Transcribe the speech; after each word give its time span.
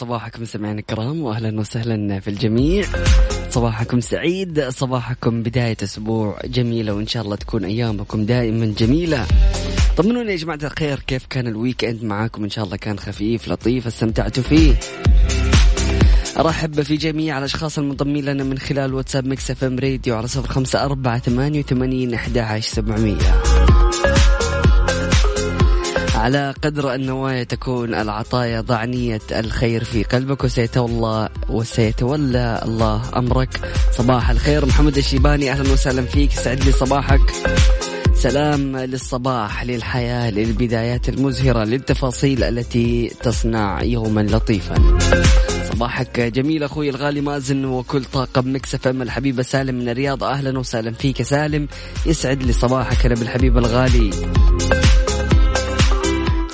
صباحكم 0.00 0.44
سمعنا 0.44 0.78
الكرام 0.78 1.22
واهلا 1.22 1.60
وسهلا 1.60 2.20
في 2.20 2.30
الجميع. 2.30 2.84
صباحكم 3.50 4.00
سعيد 4.00 4.68
صباحكم 4.68 5.42
بداية 5.42 5.76
أسبوع 5.82 6.38
جميلة 6.44 6.92
وإن 6.92 7.06
شاء 7.06 7.22
الله 7.22 7.36
تكون 7.36 7.64
أيامكم 7.64 8.24
دائما 8.24 8.74
جميلة. 8.78 9.26
طمنوني 9.96 10.32
يا 10.32 10.36
جماعة 10.36 10.58
الخير 10.62 10.98
كيف 11.06 11.26
كان 11.30 11.46
ال 11.46 11.84
weekend 11.84 12.04
معاكم؟ 12.04 12.44
إن 12.44 12.50
شاء 12.50 12.64
الله 12.64 12.76
كان 12.76 12.98
خفيف 12.98 13.48
لطيف 13.48 13.86
استمتعتوا 13.86 14.42
فيه. 14.42 14.74
أرحب 16.38 16.82
في 16.82 16.96
جميع 16.96 17.38
الأشخاص 17.38 17.78
المنضمين 17.78 18.24
لنا 18.24 18.44
من 18.44 18.58
خلال 18.58 18.94
واتساب 18.94 19.26
Mix 19.26 19.50
FM 19.50 19.78
Radio 19.78 20.16
على 20.16 20.28
صفر 20.28 20.48
خمسة 20.48 20.84
أربعة 20.84 21.18
ثمانية 21.18 21.60
وثمانين 21.60 22.14
أحد 22.14 22.38
عشر 22.38 22.74
سبعمية. 22.74 23.42
على 26.20 26.54
قدر 26.64 26.94
النوايا 26.94 27.44
تكون 27.44 27.94
العطايا 27.94 28.60
ضع 28.60 28.84
نية 28.84 29.20
الخير 29.32 29.84
في 29.84 30.02
قلبك 30.02 30.44
وسيتولى 30.44 31.28
وسيتولى 31.48 32.60
الله 32.64 33.02
أمرك. 33.16 33.72
صباح 33.92 34.30
الخير 34.30 34.66
محمد 34.66 34.96
الشيباني 34.96 35.50
أهلا 35.50 35.72
وسهلا 35.72 36.02
فيك. 36.02 36.32
سعد 36.32 36.64
لي 36.64 36.72
صباحك. 36.72 37.20
سلام 38.14 38.76
للصباح 38.76 39.64
للحياة 39.64 40.30
للبدايات 40.30 41.08
المزهرة 41.08 41.64
للتفاصيل 41.64 42.42
التي 42.42 43.12
تصنع 43.22 43.82
يوما 43.82 44.20
لطيفا. 44.20 44.98
صباحك 45.72 46.20
جميل 46.20 46.62
أخوي 46.62 46.90
الغالي 46.90 47.20
مازن 47.20 47.64
وكل 47.64 48.04
طاقم 48.04 48.54
مكسف 48.54 48.88
إم. 48.88 49.02
الحبيبه 49.02 49.42
سالم 49.42 49.74
من 49.74 49.88
الرياض 49.88 50.24
أهلا 50.24 50.58
وسهلا 50.58 50.92
فيك 50.92 51.22
سالم. 51.22 51.68
يسعد 52.06 52.42
لي 52.42 52.52
صباحك 52.52 53.06
أنا 53.06 53.14
بالحبيب 53.14 53.58
الغالي. 53.58 54.10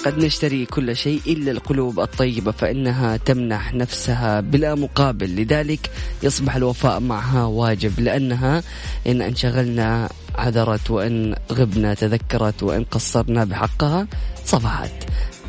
قد 0.07 0.19
نشتري 0.19 0.67
كل 0.67 0.97
شيء 0.97 1.21
إلا 1.27 1.51
القلوب 1.51 2.01
الطيبة 2.01 2.51
فإنها 2.53 3.17
تمنح 3.17 3.75
نفسها 3.75 4.41
بلا 4.41 4.75
مقابل. 4.75 5.37
لذلك 5.37 5.91
يصبح 6.23 6.57
الوفاء 6.57 7.01
معها 7.01 7.45
واجب 7.45 8.01
لأنها 8.01 8.63
إن 9.07 9.23
انشغلنا 9.23 10.09
عذرت 10.35 10.91
وإن 10.91 11.35
غبنا 11.53 11.95
تذكرت 11.95 12.63
وإن 12.63 12.85
قصرنا 12.85 13.45
بحقها 13.45 14.07
صفحت 14.45 14.93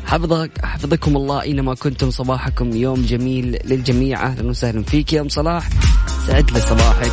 حفظك 0.06 0.50
حفظكم 0.64 1.16
الله 1.16 1.42
اينما 1.42 1.74
كنتم 1.74 2.10
صباحكم 2.10 2.76
يوم 2.76 3.02
جميل 3.02 3.58
للجميع. 3.64 4.26
أهلا 4.26 4.48
وسهلا 4.48 4.82
فيك 4.82 5.12
يا 5.12 5.20
أم 5.20 5.28
صلاح. 5.28 5.68
سعد 6.26 6.50
لي 6.50 6.60
صباحك. 6.60 7.12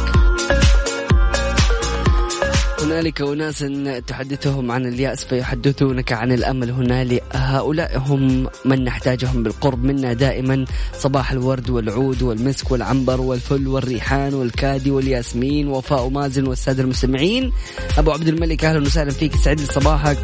هنالك 2.85 3.21
أناس 3.21 3.65
تحدثهم 4.07 4.71
عن 4.71 4.85
اليأس 4.85 5.25
فيحدثونك 5.25 6.13
عن 6.13 6.31
الأمل 6.31 6.71
هنالك. 6.71 7.23
هؤلاء 7.31 7.97
هم 7.97 8.47
من 8.65 8.83
نحتاجهم 8.83 9.43
بالقرب 9.43 9.83
منا 9.83 10.13
دائما. 10.13 10.65
صباح 10.99 11.31
الورد 11.31 11.69
والعود 11.69 12.21
والمسك 12.21 12.71
والعنبر 12.71 13.21
والفل 13.21 13.67
والريحان 13.67 14.33
والكادي 14.33 14.91
والياسمين. 14.91 15.67
وفاء 15.67 16.09
مازن 16.09 16.47
والسادة 16.47 16.83
المستمعين. 16.83 17.51
أبو 17.97 18.11
عبد 18.11 18.27
الملك 18.27 18.65
أهلا 18.65 18.81
وسهلا 18.81 19.11
فيك. 19.11 19.35
سعد 19.35 19.59
صباحك 19.59 20.17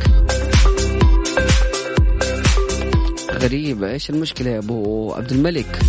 غريبة 3.32 3.92
إيش 3.92 4.10
المشكلة 4.10 4.50
يا 4.50 4.60
أبو 4.60 5.14
عبد 5.14 5.32
الملك؟ 5.32 5.80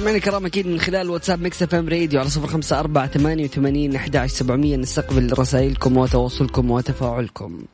سمعنا 0.00 0.16
الكرام 0.16 0.46
أكيد 0.46 0.66
من 0.66 0.80
خلال 0.80 1.10
واتساب 1.10 1.42
Mix 1.42 1.62
FM 1.62 1.88
Radio 1.88 2.20
على 2.20 2.30
صفر 2.30 2.46
خمسة 2.46 2.80
أربعة 2.80 3.06
ثمانية 3.06 3.44
وثمانين 3.44 3.96
أحد 3.96 4.16
عشر 4.16 4.34
سبعمية 4.34 4.76
نستقبل 4.76 5.38
رسائلكم 5.38 5.96
وتواصلكم 5.96 6.70
وتفاعلكم. 6.70 7.64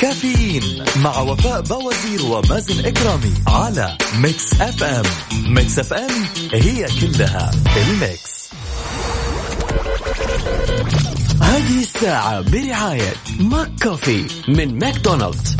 كافيين 0.00 0.84
مع 0.96 1.20
وفاء 1.20 1.60
بوازير 1.60 2.22
ومازن 2.24 2.86
إكرامي 2.86 3.32
على 3.46 3.98
Mix 4.20 4.60
FM. 4.60 5.04
Mix 5.54 5.78
FM 5.78 6.10
هي 6.52 6.86
كلها 7.00 7.50
ال 7.76 7.91
Mix. 7.91 8.50
هذه 11.42 11.80
الساعة 11.80 12.40
برعاية 12.40 13.12
ماك 13.40 13.70
كوفي 13.82 14.24
من 14.48 14.78
ماكدونالدز. 14.78 15.56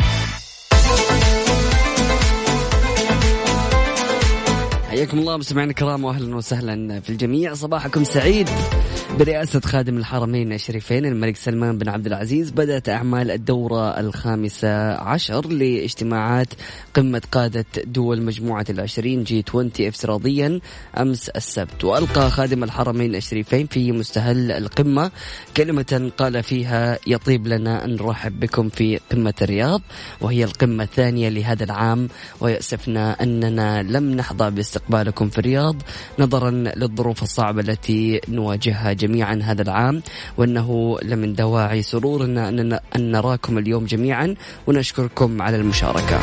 حياكم 4.97 5.19
الله 5.19 5.37
مستمعينا 5.37 5.71
الكرام 5.71 6.03
واهلا 6.03 6.35
وسهلا 6.35 6.99
في 6.99 7.09
الجميع. 7.09 7.53
صباحكم 7.53 8.03
سعيد. 8.03 8.49
برئاسة 9.15 9.59
خادم 9.59 9.97
الحرمين 9.97 10.53
الشريفين 10.53 11.05
الملك 11.05 11.35
سلمان 11.35 11.77
بن 11.77 11.89
عبد 11.89 12.05
العزيز 12.05 12.51
بدأت 12.51 12.89
أعمال 12.89 13.31
الدورة 13.31 13.99
الخامسة 13.99 14.93
عشر 14.93 15.47
لاجتماعات 15.47 16.47
قمة 16.93 17.21
قادة 17.31 17.65
دول 17.85 18.21
مجموعة 18.21 18.65
العشرين 18.69 19.23
جي 19.23 19.43
20 19.49 19.71
افتراضيا 19.79 20.59
أمس 20.97 21.29
السبت. 21.29 21.83
وألقى 21.83 22.29
خادم 22.31 22.63
الحرمين 22.63 23.15
الشريفين 23.15 23.67
في 23.67 23.91
مستهل 23.91 24.51
القمة 24.51 25.11
كلمة 25.57 26.11
قال 26.17 26.43
فيها 26.43 26.99
يطيب 27.07 27.47
لنا 27.47 27.85
أن 27.85 27.95
نرحب 27.95 28.39
بكم 28.39 28.69
في 28.69 28.99
قمة 29.11 29.33
الرياض 29.41 29.81
وهي 30.21 30.43
القمة 30.43 30.83
الثانية 30.83 31.29
لهذا 31.29 31.63
العام 31.63 32.07
ويأسفنا 32.39 33.23
أننا 33.23 33.83
لم 33.83 34.11
نحظى 34.11 34.49
باستقبالكم 34.51 35.29
في 35.29 35.37
الرياض 35.37 35.75
نظرا 36.19 36.51
للظروف 36.51 37.23
الصعبة 37.23 37.61
التي 37.61 38.21
نواجهها 38.29 38.93
جميعا 38.97 39.39
هذا 39.43 39.61
العام 39.61 40.01
وأنه 40.37 40.97
لمن 41.03 41.33
دواعي 41.33 41.81
سرورنا 41.81 42.49
أن 42.49 42.79
نراكم 42.97 43.57
اليوم 43.57 43.85
جميعا 43.85 44.35
ونشكركم 44.67 45.41
على 45.41 45.57
المشاركة. 45.57 46.19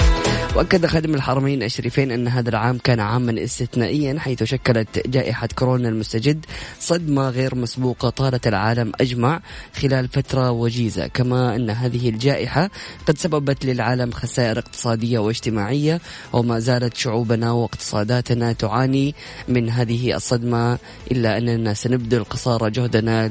وأكد 0.57 0.87
خادم 0.87 1.15
الحرمين 1.15 1.63
الشريفين 1.63 2.11
أن 2.11 2.29
هذا 2.29 2.49
العام 2.49 2.79
كان 2.79 3.01
عاما 3.01 3.45
استثنائيا 3.45 4.19
حيث 4.19 4.43
شكلت 4.43 5.09
جائحة 5.09 5.49
كورونا 5.59 5.89
المستجد 5.89 6.45
صدمة 6.81 7.29
غير 7.29 7.55
مسبوقة 7.55 8.11
طالت 8.11 8.47
العالم 8.47 8.93
أجمع 9.01 9.41
خلال 9.83 10.09
فترة 10.09 10.51
وجيزة. 10.51 11.07
كما 11.07 11.57
أن 11.57 11.71
هذه 11.71 12.09
الجائحة 12.09 12.71
قد 13.07 13.19
سببت 13.19 13.65
للعالم 13.65 14.11
خسائر 14.11 14.59
اقتصادية 14.59 15.19
واجتماعية 15.19 16.01
وما 16.33 16.59
زالت 16.59 16.97
شعوبنا 16.97 17.53
واقتصاداتنا 17.53 18.53
تعاني 18.53 19.15
من 19.49 19.71
هذه 19.71 20.17
الصدمة 20.17 20.79
إلا 21.11 21.39
أننا 21.39 21.75
سنبذل 21.75 22.25
قصارى 22.25 22.64
جهدنا 22.69 23.31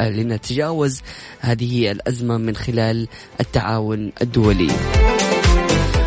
لنتجاوز 0.00 1.02
هذه 1.40 1.90
الأزمة 1.90 2.36
من 2.36 2.56
خلال 2.56 3.08
التعاون 3.40 4.12
الدولي. 4.22 4.68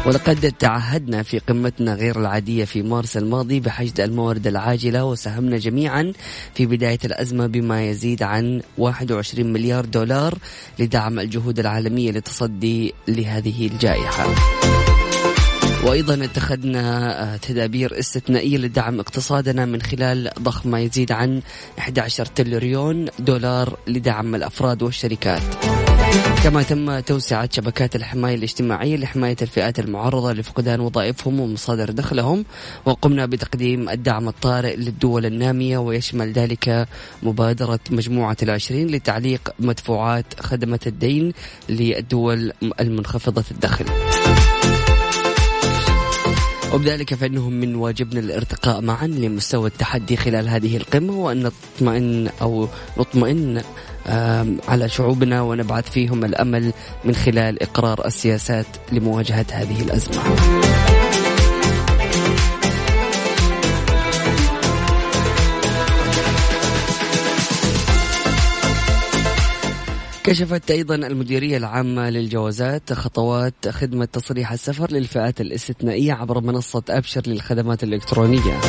ولقد 0.05 0.53
تعهدنا 0.59 1.23
في 1.23 1.39
قمتنا 1.39 1.93
غير 1.93 2.19
العادية 2.19 2.65
في 2.65 2.81
مارس 2.81 3.17
الماضي 3.17 3.59
بحشد 3.59 3.99
الموارد 3.99 4.47
العاجلة 4.47 5.05
وساهمنا 5.05 5.57
جميعا 5.57 6.13
في 6.53 6.65
بداية 6.65 6.99
الأزمة 7.05 7.47
بما 7.47 7.89
يزيد 7.89 8.23
عن 8.23 8.61
21 8.77 9.53
مليار 9.53 9.85
دولار 9.85 10.37
لدعم 10.79 11.19
الجهود 11.19 11.59
العالمية 11.59 12.11
للتصدي 12.11 12.93
لهذه 13.07 13.67
الجائحة. 13.67 14.25
وأيضا 15.83 16.23
اتخذنا 16.25 17.23
آه، 17.33 17.37
تدابير 17.37 17.99
استثنائية 17.99 18.57
لدعم 18.57 18.99
اقتصادنا 18.99 19.65
من 19.65 19.81
خلال 19.81 20.29
ضخ 20.39 20.65
ما 20.65 20.79
يزيد 20.81 21.11
عن 21.11 21.41
11 21.79 22.25
تريليون 22.25 23.07
دولار 23.19 23.77
لدعم 23.87 24.35
الأفراد 24.35 24.83
والشركات. 24.83 25.41
كما 26.43 26.63
تم 26.63 26.99
توسعة 26.99 27.49
شبكات 27.51 27.95
الحماية 27.95 28.35
الاجتماعية 28.35 28.97
لحماية 28.97 29.35
الفئات 29.41 29.79
المعرضة 29.79 30.33
لفقدان 30.33 30.79
وظائفهم 30.79 31.39
ومصادر 31.39 31.91
دخلهم 31.91 32.45
وقمنا 32.85 33.25
بتقديم 33.25 33.89
الدعم 33.89 34.27
الطارئ 34.27 34.75
للدول 34.75 35.25
النامية 35.25 35.77
ويشمل 35.77 36.31
ذلك 36.31 36.87
مبادرة 37.23 37.79
مجموعة 37.91 38.37
العشرين 38.43 38.87
لتعليق 38.87 39.49
مدفوعات 39.59 40.25
خدمة 40.39 40.79
الدين 40.87 41.33
للدول 41.69 42.51
المنخفضة 42.79 43.45
الدخل 43.51 43.85
وبذلك 46.73 47.13
فإنه 47.13 47.49
من 47.49 47.75
واجبنا 47.75 48.19
الارتقاء 48.19 48.81
معا 48.81 49.07
لمستوى 49.07 49.67
التحدي 49.69 50.17
خلال 50.17 50.49
هذه 50.49 50.77
القمة 50.77 51.13
وأن 51.13 51.43
نطمئن 51.43 52.29
أو 52.41 52.67
نطمئن 52.97 53.61
على 54.67 54.89
شعوبنا 54.89 55.41
ونبعث 55.41 55.89
فيهم 55.89 56.25
الأمل 56.25 56.73
من 57.05 57.15
خلال 57.15 57.63
إقرار 57.63 58.05
السياسات 58.05 58.65
لمواجهة 58.91 59.45
هذه 59.51 59.81
الأزمة. 59.81 61.10
كشفت 70.23 70.71
أيضا 70.71 70.95
المديرية 70.95 71.57
العامة 71.57 72.09
للجوازات 72.09 72.93
خطوات 72.93 73.69
خدمة 73.69 74.05
تصريح 74.05 74.51
السفر 74.51 74.91
للفئات 74.91 75.41
الاستثنائية 75.41 76.13
عبر 76.13 76.41
منصة 76.41 76.83
أبشر 76.89 77.21
للخدمات 77.27 77.83
الإلكترونية. 77.83 78.59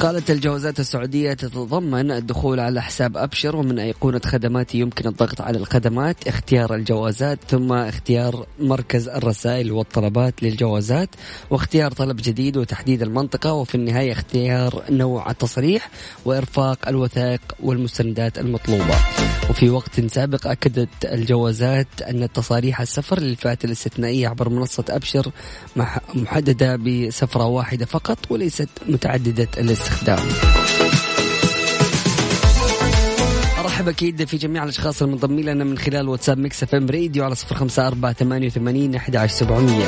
قالت 0.00 0.30
الجوازات 0.30 0.80
السعودية 0.80 1.32
تتضمن 1.32 2.10
الدخول 2.10 2.60
على 2.60 2.82
حساب 2.82 3.16
أبشر 3.16 3.56
ومن 3.56 3.78
أيقونة 3.78 4.20
خدماتي 4.26 4.78
يمكن 4.78 5.08
الضغط 5.08 5.40
على 5.40 5.58
الخدمات 5.58 6.28
اختيار 6.28 6.74
الجوازات 6.74 7.38
ثم 7.48 7.72
اختيار 7.72 8.46
مركز 8.60 9.08
الرسائل 9.08 9.72
والطلبات 9.72 10.42
للجوازات 10.42 11.08
واختيار 11.50 11.92
طلب 11.92 12.16
جديد 12.16 12.56
وتحديد 12.56 13.02
المنطقة 13.02 13.52
وفي 13.52 13.74
النهاية 13.74 14.12
اختيار 14.12 14.82
نوع 14.90 15.30
التصريح 15.30 15.90
وإرفاق 16.24 16.88
الوثائق 16.88 17.40
والمستندات 17.62 18.38
المطلوبة. 18.38 18.94
وفي 19.50 19.70
وقت 19.70 20.00
سابق 20.00 20.46
أكدت 20.46 20.88
الجوازات 21.04 22.02
أن 22.08 22.32
تصاريح 22.32 22.80
السفر 22.80 23.20
للفئات 23.20 23.64
الاستثنائية 23.64 24.28
عبر 24.28 24.48
منصة 24.48 24.84
أبشر 24.90 25.30
محددة 26.14 26.76
بسفرة 26.76 27.46
واحدة 27.46 27.86
فقط 27.86 28.18
وليست 28.30 28.68
متعددة 28.88 29.48
الاستخدام 29.58 29.85
الاستخدام 29.86 30.18
أرحب 33.58 33.88
أكيد 33.88 34.24
في 34.24 34.36
جميع 34.36 34.62
الأشخاص 34.64 35.02
المنضمين 35.02 35.44
لنا 35.44 35.64
من 35.64 35.78
خلال 35.78 36.08
واتساب 36.08 36.38
Mix 36.38 36.62
FM 36.62 36.86
Radio 36.90 37.24
على 37.24 37.34
صفر 37.34 37.54
خمسة 37.54 37.86
أربعة 37.86 38.12
ثمانية 38.12 38.46
وثمانين 38.46 38.94
أحد 38.94 39.16
عشر 39.16 39.34
سبعمية. 39.34 39.86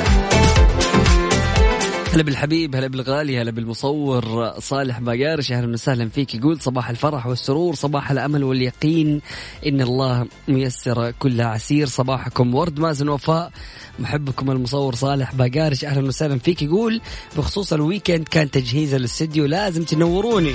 هلا 2.13 2.23
بالحبيب 2.23 2.75
هلا 2.75 2.87
بالغالي 2.87 3.41
هلا 3.41 3.51
بالمصور 3.51 4.53
صالح 4.59 4.99
باقارش 4.99 5.51
أهلا 5.51 5.73
وسهلا 5.73 6.09
فيك. 6.09 6.35
يقول 6.35 6.61
صباح 6.61 6.89
الفرح 6.89 7.27
والسرور 7.27 7.75
صباح 7.75 8.11
الأمل 8.11 8.43
واليقين. 8.43 9.21
إن 9.67 9.81
الله 9.81 10.27
ميسر 10.47 11.11
كل 11.11 11.41
عسير. 11.41 11.87
صباحكم 11.87 12.55
ورد 12.55 12.79
مازن 12.79 13.09
وفاء. 13.09 13.51
محبكم 13.99 14.51
المصور 14.51 14.95
صالح 14.95 15.35
باقارش 15.35 15.85
أهلا 15.85 16.07
وسهلا 16.07 16.39
فيك. 16.39 16.61
يقول 16.61 17.01
بخصوص 17.37 17.73
ال 17.73 17.80
weekend 17.80 18.27
كان 18.27 18.51
تجهيز 18.51 18.93
الاستديو 18.93 19.45
لازم 19.45 19.83
تنوروني. 19.83 20.53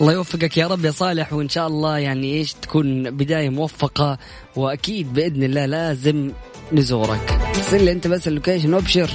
الله 0.00 0.12
يوفقك 0.12 0.56
يا 0.56 0.66
رب 0.66 0.84
يا 0.84 0.90
صالح 0.90 1.32
وإن 1.32 1.48
شاء 1.48 1.66
الله 1.66 1.98
يعني 1.98 2.34
إيش 2.34 2.52
تكون 2.52 3.10
بداية 3.10 3.48
موفقة 3.48 4.18
وأكيد 4.56 5.12
بإذن 5.12 5.42
الله 5.42 5.66
لازم 5.66 6.30
نزورك 6.72 7.40
ارسل 7.56 7.84
لي 7.84 7.92
انت 7.92 8.06
بس 8.06 8.28
ال 8.28 8.33
location 8.33 8.74
وابشر 8.74 9.10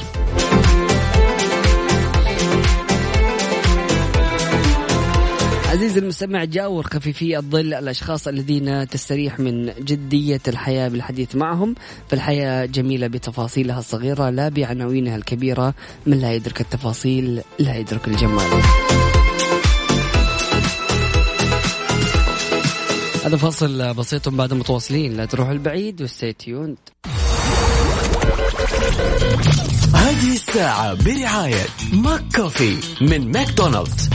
عزيزي 5.78 6.00
المستمع 6.00 6.44
جاور 6.44 6.84
خفيفي 6.84 7.38
الظل 7.38 7.74
الأشخاص 7.74 8.28
الذين 8.28 8.88
تستريح 8.88 9.40
من 9.40 9.74
جدية 9.80 10.42
الحياة 10.48 10.88
بالحديث 10.88 11.36
معهم. 11.36 11.76
فالحياة 12.10 12.66
جميلة 12.66 13.08
بتفاصيلها 13.08 13.80
الصغيرة 13.80 14.30
لا 14.30 14.50
بعناوينها 14.50 15.16
الكبيرة. 15.16 15.74
من 16.06 16.20
لا 16.20 16.34
يدرك 16.34 16.62
التفاصيل 16.62 17.42
لا 17.60 17.76
يدرك 17.78 18.08
الجمال. 18.08 18.62
هذا 23.26 23.38
فاصل 23.38 23.94
بسيط 23.94 24.30
بعد 24.30 24.54
متواصلين. 24.54 25.18
لا 25.18 25.26
تروحوا 25.26 25.54
البعيد 25.54 26.02
و 26.02 26.08
stay 26.08 26.34
tuned 26.34 26.78
هذه 29.94 30.34
الساعة 30.34 30.94
برعاية 30.94 31.66
ماك 31.94 32.22
كوفي 32.36 32.78
من 33.02 33.32
ماكدونالدز. 33.32 34.10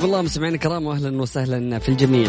حياكم 0.00 0.12
الله 0.12 0.22
مستمعينا 0.22 0.54
الكرام 0.54 0.86
واهلا 0.86 1.22
وسهلا 1.22 1.78
في 1.78 1.88
الجميع. 1.88 2.28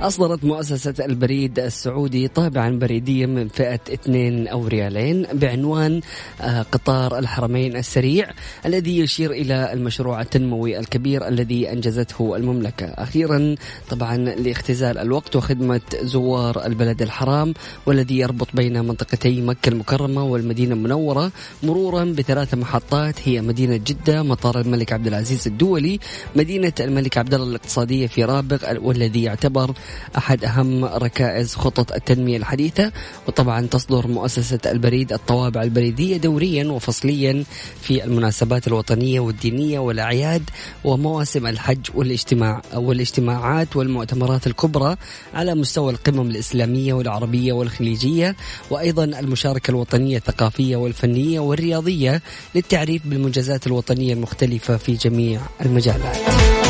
أصدرت 0.00 0.44
مؤسسة 0.44 0.94
البريد 1.00 1.58
السعودي 1.58 2.28
طابعا 2.28 2.78
بريديا 2.78 3.26
من 3.26 3.48
فئة 3.48 3.80
اثنين 3.92 4.48
أو 4.48 4.66
ريالين 4.66 5.26
بعنوان 5.32 6.00
آه، 6.40 6.62
قطار 6.62 7.18
الحرمين 7.18 7.76
السريع 7.76 8.30
الذي 8.66 8.98
يشير 8.98 9.30
إلى 9.30 9.72
المشروع 9.72 10.20
التنموي 10.20 10.78
الكبير 10.78 11.28
الذي 11.28 11.72
أنجزته 11.72 12.36
المملكة. 12.36 12.86
أخيرا 12.86 13.54
طبعا 13.90 14.16
لاختزال 14.16 14.98
الوقت 14.98 15.36
وخدمة 15.36 15.80
زوار 16.02 16.66
البلد 16.66 17.02
الحرام 17.02 17.54
والذي 17.86 18.18
يربط 18.18 18.48
بين 18.54 18.84
منطقتي 18.84 19.40
مكة 19.40 19.68
المكرمة 19.68 20.24
والمدينة 20.24 20.74
المنورة 20.74 21.32
مرورا 21.62 22.04
بثلاث 22.04 22.54
محطات 22.54 23.28
هي 23.28 23.40
مدينة 23.40 23.76
جدة، 23.76 24.22
مطار 24.22 24.60
الملك 24.60 24.92
عبد 24.92 25.06
العزيز 25.06 25.46
الدولي، 25.46 25.98
مدينة 26.36 26.72
الملك 26.80 27.01
عبد 27.16 27.34
الله 27.34 27.48
الاقتصادية 27.48 28.06
في 28.06 28.24
رابغ 28.24 28.58
والذي 28.82 29.22
يعتبر 29.22 29.74
أحد 30.16 30.44
أهم 30.44 30.84
ركائز 30.84 31.54
خطط 31.54 31.92
التنمية 31.92 32.36
الحديثة 32.36 32.92
وطبعا 33.28 33.66
تصدر 33.66 34.06
مؤسسة 34.06 34.58
البريد 34.66 35.12
الطوابع 35.12 35.62
البريدية 35.62 36.16
دوريا 36.16 36.64
وفصليا 36.66 37.44
في 37.80 38.04
المناسبات 38.04 38.66
الوطنية 38.66 39.20
والدينية 39.20 39.78
والأعياد 39.78 40.50
ومواسم 40.84 41.46
الحج 41.46 41.86
والاجتماع 41.94 42.62
والاجتماعات 42.74 43.76
والمؤتمرات 43.76 44.46
الكبرى 44.46 44.96
على 45.34 45.54
مستوى 45.54 45.92
القمم 45.92 46.30
الإسلامية 46.30 46.92
والعربية 46.94 47.52
والخليجية 47.52 48.36
وأيضا 48.70 49.04
المشاركة 49.04 49.70
الوطنية 49.70 50.16
الثقافية 50.16 50.76
والفنية 50.76 51.40
والرياضية 51.40 52.22
للتعريف 52.54 53.02
بالمنجزات 53.06 53.66
الوطنية 53.66 54.12
المختلفة 54.12 54.76
في 54.76 54.92
جميع 54.92 55.40
المجالات. 55.60 56.61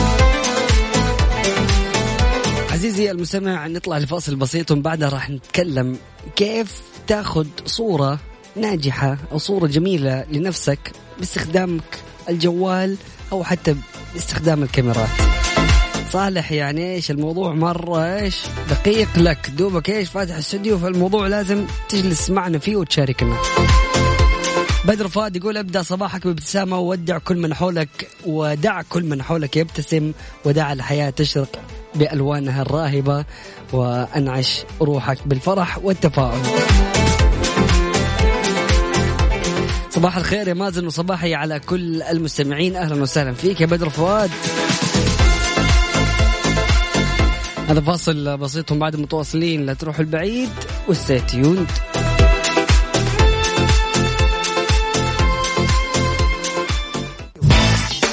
عزيزي 2.83 3.11
المستمع 3.11 3.67
نطلع 3.67 3.99
لفاصل 3.99 4.37
بسيط 4.37 4.71
وبعدها 4.71 5.09
راح 5.09 5.31
نتكلم 5.31 5.99
كيف 6.37 6.81
تاخذ 7.07 7.47
صورة 7.67 8.19
ناجحة 8.57 9.19
أو 9.33 9.39
صورة 9.39 9.67
جميلة 9.67 10.25
لنفسك 10.33 10.93
باستخدامك 11.19 12.01
الجوال 12.29 12.97
أو 13.33 13.45
حتى 13.45 13.77
باستخدام 14.15 14.63
الكاميرات. 14.63 15.09
صالح 16.13 16.53
يعني 16.53 16.95
إيش 16.95 17.11
الموضوع؟ 17.11 17.55
مرة 17.55 18.17
إيش؟ 18.17 18.37
دقيق 18.71 19.19
لك. 19.19 19.51
دوبك 19.51 19.91
إيش؟ 19.91 20.09
فاتح 20.09 20.37
استوديو 20.37 20.79
فالموضوع 20.79 21.27
لازم 21.27 21.67
تجلس 21.89 22.31
معنا 22.31 22.59
فيه 22.59 22.77
وتشاركنا. 22.77 23.37
بدر 24.85 25.09
فؤاد 25.09 25.37
يقول 25.37 25.57
أبدأ 25.57 25.83
صباحك 25.83 26.27
بابتسامة 26.27 26.79
وودع 26.79 27.19
كل 27.19 27.37
من 27.37 27.55
حولك 27.55 28.09
ودع 28.27 28.83
كل 28.83 29.05
من 29.05 29.23
حولك 29.23 29.57
يبتسم 29.57 30.13
ودع 30.45 30.73
الحياة 30.73 31.11
تشرق 31.11 31.82
بألوانها 31.95 32.63
الراهبة 32.63 33.25
وأنعش 33.73 34.65
روحك 34.81 35.19
بالفرح 35.27 35.79
والتفاؤل. 35.83 36.41
صباح 39.91 40.17
الخير 40.17 40.49
يا 40.49 40.55
مازن 40.55 40.87
وصباحي 40.87 41.35
على 41.35 41.61
كل 41.61 42.03
المستمعين. 42.03 42.77
أهلا 42.77 43.03
وسهلا 43.03 43.33
فيك 43.33 43.61
يا 43.61 43.67
بدر 43.67 43.89
فؤاد. 43.89 44.31
هذا 47.69 47.81
فاصل 47.81 48.37
بسيط 48.37 48.73
بعد 48.73 48.97
متواصلين 48.97 49.67
لا 49.67 49.75
تروحوا 49.75 50.01
البعيد 50.01 50.49
وستيوند. 50.89 51.67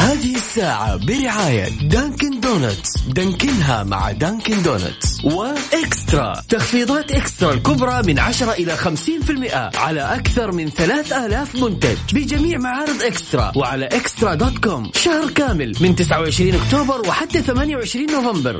هذه 0.00 0.36
الساعة 0.36 0.96
برعاية 0.96 1.68
Dunkin' 1.88 2.40
Donuts 2.40 2.98
دانكنها 3.08 3.84
مع 3.84 4.12
Dunkin' 4.12 4.62
Donuts 4.62 5.24
و 5.24 5.41
eXtra. 5.41 6.42
تخفيضات 6.48 7.12
eXtra 7.12 7.52
الكبرى 7.52 8.02
من 8.02 8.18
10 8.18 8.52
إلى 8.52 8.76
50% 8.76 9.76
على 9.76 10.00
أكثر 10.00 10.52
من 10.52 10.68
3000 10.68 11.56
منتج 11.56 11.96
بجميع 12.14 12.58
معارض 12.58 13.02
eXtra 13.02 13.52
وعلى 13.56 13.86
eXtra 13.86 14.34
dot 14.34 14.58
com. 14.58 14.90
شهر 14.94 15.30
كامل 15.30 15.76
من 15.80 15.96
29 15.96 16.54
أكتوبر 16.54 17.08
وحتى 17.08 17.42
28 17.42 18.06
نوفمبر. 18.12 18.58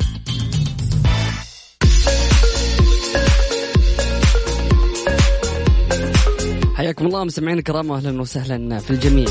حياكم 6.74 7.06
الله 7.06 7.24
مستمعينا 7.24 7.58
الكرام 7.58 7.90
واهلا 7.90 8.20
وسهلا 8.20 8.78
في 8.78 8.90
الجميع. 8.90 9.26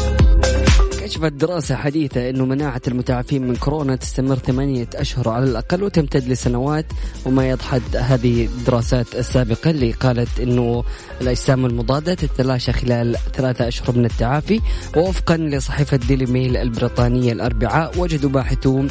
كشفت 1.09 1.33
دراسة 1.33 1.75
حديثة 1.75 2.29
أنه 2.29 2.45
مناعة 2.45 2.81
المتعافين 2.87 3.47
من 3.47 3.55
كورونا 3.55 3.95
تستمر 3.95 4.35
ثمانية 4.35 4.87
أشهر 4.95 5.29
على 5.29 5.45
الأقل 5.45 5.83
وتمتد 5.83 6.27
لسنوات 6.27 6.85
وما 7.25 7.49
يضحد 7.49 7.81
هذه 7.95 8.45
الدراسات 8.45 9.15
السابقة 9.15 9.69
اللي 9.69 9.91
قالت 9.91 10.39
أنه 10.39 10.83
الأجسام 11.21 11.65
المضادة 11.65 12.13
تتلاشى 12.13 12.73
خلال 12.73 13.17
ثلاثة 13.33 13.67
أشهر 13.67 13.97
من 13.97 14.05
التعافي. 14.05 14.61
ووفقا 14.97 15.37
لصحيفة 15.37 15.97
ديلي 15.97 16.25
ميل 16.25 16.57
البريطانية 16.57 17.31
الأربعاء 17.31 17.99
وجدوا 17.99 18.29
باحثون 18.29 18.87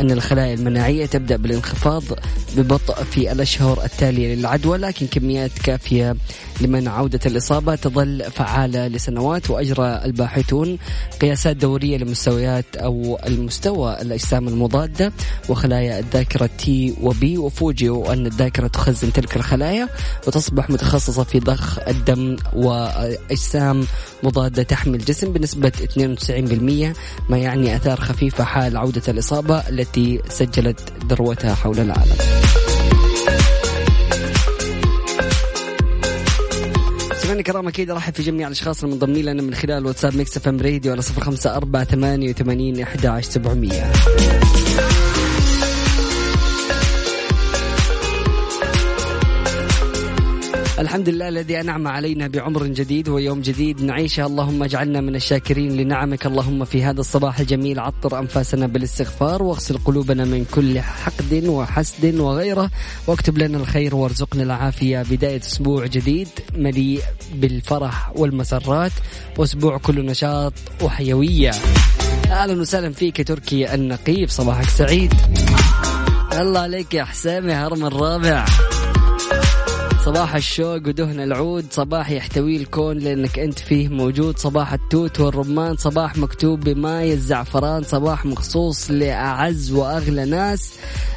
أن 0.00 0.10
الخلايا 0.10 0.54
المناعية 0.54 1.06
تبدأ 1.06 1.36
بالانخفاض 1.36 2.02
ببطء 2.56 2.94
في 2.94 3.32
الأشهر 3.32 3.84
التالية 3.84 4.34
للعدوى 4.34 4.78
لكن 4.78 5.06
كميات 5.06 5.50
كافية 5.64 6.16
لمنع 6.60 6.92
عودة 6.92 7.20
الإصابة 7.26 7.74
تظل 7.74 8.24
فعالة 8.30 8.88
لسنوات 8.88 9.50
وأجرى 9.50 10.00
الباحثون 10.04 10.78
قياسات 11.20 11.56
دورية 11.56 11.96
لمستويات 11.96 12.76
أو 12.76 13.18
المستوى 13.26 14.02
الأجسام 14.02 14.48
المضادة 14.48 15.12
وخلايا 15.48 15.98
الذاكرة 15.98 16.50
تي 16.58 16.94
وبي 17.00 17.38
وفوجئوا 17.38 18.12
أن 18.12 18.26
الذاكرة 18.26 18.66
تخزن 18.66 19.12
تلك 19.12 19.36
الخلايا 19.36 19.88
وتصبح 20.26 20.70
متخصصة 20.70 21.24
في 21.24 21.40
ضخ 21.40 21.78
الدم 21.88 22.36
وأجسام 22.54 23.86
مضادة 24.22 24.62
تحمي 24.62 24.96
الجسم 24.96 25.32
بنسبة 25.32 25.72
92% 27.26 27.30
ما 27.30 27.38
يعني 27.38 27.76
أثار 27.76 28.00
خفيفة 28.00 28.44
حال 28.44 28.76
عودة 28.76 29.02
الإصابة 29.08 29.58
التي 29.68 30.20
سجلت 30.28 30.92
ذروتها 31.10 31.54
حول 31.54 31.80
العالم. 31.80 32.47
مستمعينا 37.38 37.46
الكرام 37.46 37.68
أكيد 37.68 37.90
ارحب 37.90 38.14
في 38.14 38.22
جميع 38.22 38.46
الأشخاص 38.46 38.84
المنضمين 38.84 39.24
لنا 39.24 39.42
من 39.42 39.54
خلال 39.54 39.86
واتساب 39.86 40.16
Mix 40.16 40.36
FM 40.36 40.60
Radio 40.60 40.92
على 40.92 41.02
05 41.02 41.56
4 41.56 41.84
88 41.84 42.80
11 42.80 43.30
700 43.30 44.87
الحمد 50.78 51.08
لله 51.08 51.28
الذي 51.28 51.60
أنعم 51.60 51.88
علينا 51.88 52.28
بعمر 52.28 52.66
جديد 52.66 53.08
ويوم 53.08 53.40
جديد. 53.40 53.82
نعيشه. 53.82 54.26
اللهم 54.26 54.62
اجعلنا 54.62 55.00
من 55.00 55.14
الشاكرين 55.14 55.76
لنعمك. 55.76 56.26
اللهم 56.26 56.64
في 56.64 56.82
هذا 56.82 57.00
الصباح 57.00 57.40
الجميل 57.40 57.80
عطر 57.80 58.18
أنفاسنا 58.18 58.66
بالاستغفار 58.66 59.42
واغسل 59.42 59.78
قلوبنا 59.78 60.24
من 60.24 60.44
كل 60.54 60.80
حقد 60.80 61.44
وحسد 61.46 62.14
وغيره 62.14 62.70
واكتب 63.06 63.38
لنا 63.38 63.58
الخير 63.58 63.94
وارزقنا 63.94 64.42
العافية. 64.42 65.02
بداية 65.02 65.40
أسبوع 65.40 65.86
جديد 65.86 66.28
مليء 66.54 67.00
بالفرح 67.34 68.12
والمسرات. 68.16 68.92
وأسبوع 69.38 69.78
كله 69.78 70.02
نشاط 70.02 70.52
وحيوية. 70.82 71.50
أهلا 72.30 72.60
وسهلا 72.60 72.92
فيك 72.92 73.28
تركي 73.28 73.74
النقيب. 73.74 74.28
صباحك 74.28 74.68
سعيد. 74.68 75.14
الله 76.32 76.60
عليك 76.60 76.94
يا 76.94 77.04
حسام 77.04 77.48
يا 77.48 77.66
هرم 77.66 77.84
الرابع. 77.84 78.44
صباح 80.08 80.34
الشوق 80.34 80.74
ودهن 80.74 81.20
العود 81.20 81.66
صباح 81.70 82.10
يحتويه 82.10 82.56
الكون 82.56 82.98
لأنك 82.98 83.38
أنت 83.38 83.58
فيه 83.58 83.88
موجود 83.88 84.38
صباح 84.38 84.72
التوت 84.72 85.20
والرمان 85.20 85.76
صباح 85.76 86.16
مكتوب 86.16 86.60
بماي 86.60 87.12
الزعفران 87.12 87.82
صباح 87.82 88.26
مخصوص 88.26 88.90
لأعز 88.90 89.72
وأغلى 89.72 90.24
ناس 90.24 90.72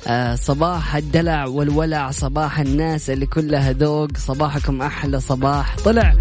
آه 0.07 0.35
صباح 0.35 0.95
الدلع 0.95 1.45
والولع 1.45 2.11
صباح 2.11 2.59
الناس 2.59 3.09
اللي 3.09 3.25
كلها 3.25 3.71
ذوق 3.71 4.17
صباحكم 4.17 4.81
أحلى 4.81 5.19
صباح 5.19 5.75
طلع. 5.85 6.13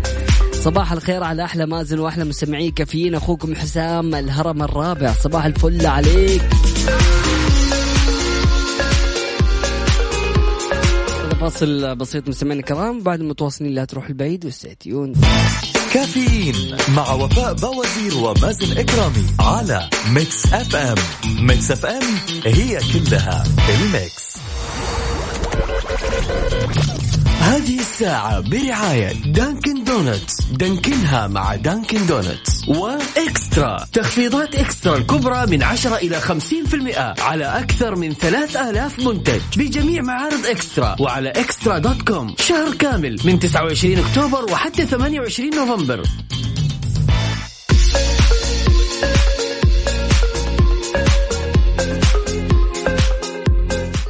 صباح 0.52 0.92
الخير 0.92 1.24
على 1.24 1.44
أحلى 1.44 1.66
مازن 1.66 1.98
وأحلى 1.98 2.24
مستمعي 2.24 2.70
كافيين 2.70 3.14
أخوكم 3.14 3.54
حسام 3.54 4.14
الهرم 4.14 4.62
الرابع 4.62 5.12
صباح 5.12 5.44
الفل 5.44 5.86
عليك. 5.86 6.42
فاصل 11.50 11.96
بسيط 11.96 12.28
مستمعينا 12.28 12.60
الكرام. 12.60 13.02
بعد 13.02 13.20
متواصلين 13.20 13.74
لا 13.74 13.84
تروح 13.84 14.06
البعيد 14.06 14.46
وستيون 14.46 15.12
كافيين 15.94 16.76
مع 16.88 17.12
وفاء 17.12 17.54
بوازير 17.54 18.16
ومازن 18.16 18.78
إكرامي 18.78 19.26
على 19.40 19.90
Mix 20.14 20.52
FM. 20.52 20.94
Mix 21.46 21.70
FM 21.70 22.02
هي 22.44 22.78
كلها 22.92 23.44
ال 23.68 23.81
mix. 23.81 24.30
هذه 27.40 27.80
الساعة 27.80 28.40
برعاية 28.40 29.12
Dunkin' 29.32 29.84
Donuts. 29.84 30.40
دانكنها 30.52 31.26
مع 31.26 31.54
Dunkin' 31.54 32.06
Donuts. 32.06 32.68
و 32.68 32.85
eXtra. 32.85 33.86
تخفيضات 33.92 34.54
eXtra 34.54 34.96
الكبرى 34.96 35.46
من 35.46 35.62
10 35.62 35.96
إلى 35.96 36.20
50% 36.20 37.20
على 37.20 37.44
أكثر 37.44 37.96
من 37.96 38.12
3000 38.12 38.98
منتج 38.98 39.40
بجميع 39.56 40.02
معارض 40.02 40.46
eXtra 40.46 40.96
وعلى 41.00 41.28
eXtra 41.28 41.78
dot 41.78 42.02
com. 42.02 42.34
شهر 42.38 42.74
كامل 42.74 43.16
من 43.24 43.38
29 43.38 43.98
أكتوبر 43.98 44.52
وحتى 44.52 44.86
28 44.86 45.50
نوفمبر. 45.56 46.02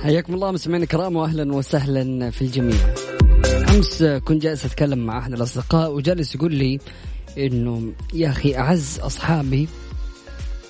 حياكم 0.03 0.35
الله 0.35 0.53
مستمعينا 0.53 0.85
الكرام 0.85 1.17
واهلا 1.17 1.55
وسهلا 1.55 2.31
في 2.31 2.43
الجميع. 2.43 3.00
أمس 3.71 4.03
كنت 4.03 4.43
جالس 4.43 4.65
أتكلم 4.65 4.99
مع 4.99 5.19
أحد 5.19 5.33
الأصدقاء 5.33 5.93
وجالس 5.93 6.35
يقول 6.35 6.55
لي 6.55 6.79
إنه 7.39 7.93
يا 8.15 8.29
أخي 8.29 8.57
أعز 8.57 8.99
أصحابي 9.03 9.69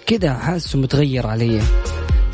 كذا 0.07 0.35
حاسه 0.35 0.78
متغير 0.78 1.26
علي. 1.26 1.62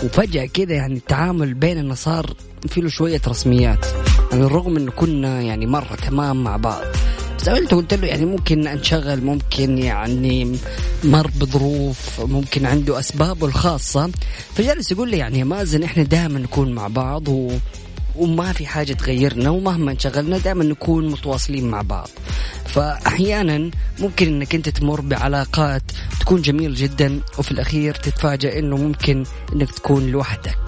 وفجأة 0.04 0.46
كذا 0.46 0.74
يعني 0.74 0.94
التعامل 0.94 1.54
بيننا 1.54 1.94
صار 1.94 2.34
في 2.68 2.80
له 2.80 2.88
شوية 2.88 3.20
رسميات. 3.28 3.86
يعني 4.32 4.44
رغم 4.44 4.76
إنه 4.76 4.90
كنا 4.90 5.40
يعني 5.40 5.66
مرة 5.66 5.94
تمام 5.94 6.44
مع 6.44 6.56
بعض. 6.56 6.84
سألته 7.38 7.76
قلت 7.76 7.94
له 7.94 8.06
يعني 8.06 8.24
ممكن 8.24 8.66
أنشغل 8.66 9.24
ممكن 9.24 9.78
يعني 9.78 10.56
مر 11.04 11.30
بظروف 11.40 12.20
ممكن 12.20 12.66
عنده 12.66 12.98
أسبابه 12.98 13.46
الخاصة. 13.46 14.10
فجالس 14.54 14.92
يقول 14.92 15.10
لي 15.10 15.18
يعني 15.18 15.38
يا 15.38 15.44
مازن 15.44 15.82
إحنا 15.82 16.02
دائما 16.02 16.38
نكون 16.38 16.72
مع 16.72 16.88
بعض 16.88 17.28
و 17.28 17.50
وما 18.18 18.52
في 18.52 18.66
حاجة 18.66 18.92
تغيرنا 18.92 19.50
ومهما 19.50 19.92
انشغلنا 19.92 20.38
دائما 20.38 20.64
نكون 20.64 21.10
متواصلين 21.10 21.70
مع 21.70 21.82
بعض. 21.82 22.08
فأحيانا 22.66 23.70
ممكن 23.98 24.26
أنك 24.26 24.54
أنت 24.54 24.68
تمر 24.68 25.00
بعلاقات 25.00 25.82
تكون 26.20 26.42
جميل 26.42 26.74
جدا 26.74 27.20
وفي 27.38 27.52
الأخير 27.52 27.94
تتفاجأ 27.94 28.58
أنه 28.58 28.76
ممكن 28.76 29.24
أنك 29.52 29.70
تكون 29.70 30.06
لوحدك. 30.06 30.58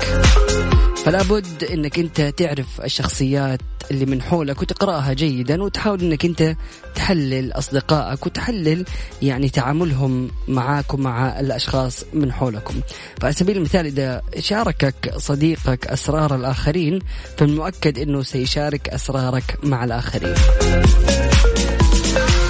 فلا 1.09 1.23
بد 1.23 1.65
إنك 1.65 1.99
أنت 1.99 2.21
تعرف 2.21 2.81
الشخصيات 2.85 3.61
اللي 3.91 4.07
من 4.07 4.23
حولك 4.23 4.63
وتقرأها 4.63 5.13
جيدا 5.13 5.63
وتحاول 5.63 6.01
إنك 6.01 6.25
أنت 6.25 6.57
تحلل 6.95 7.53
أصدقائك 7.53 8.27
وتحلل 8.27 8.85
يعني 9.23 9.49
تعاملهم 9.49 10.31
معاك 10.49 10.95
ومع 10.95 11.41
الأشخاص 11.41 12.05
من 12.13 12.33
حولكم. 12.33 12.81
فعلى 13.21 13.33
سبيل 13.33 13.57
المثال 13.57 13.87
إذا 13.87 14.23
شاركك 14.39 15.15
صديقك 15.17 15.87
أسرار 15.87 16.35
الآخرين 16.35 16.99
فالمؤكد 17.37 17.99
إنه 17.99 18.23
سيشارك 18.23 18.89
أسرارك 18.89 19.59
مع 19.63 19.85
الآخرين. 19.85 20.35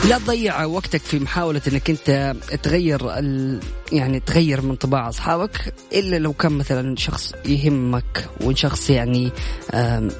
لا 0.08 0.18
تضيع 0.18 0.64
وقتك 0.64 1.00
في 1.00 1.18
محاولة 1.18 1.60
إنك 1.68 1.90
أنت 1.90 2.36
تغير 2.62 3.18
ال... 3.18 3.60
يعني 3.92 4.20
تغير 4.20 4.60
من 4.60 4.76
طباع 4.76 5.08
أصحابك 5.08 5.74
إلا 5.92 6.16
لو 6.16 6.32
كان 6.32 6.52
مثلا 6.52 6.96
شخص 6.96 7.32
يهمك 7.46 8.28
وشخص 8.40 8.90
يعني 8.90 9.30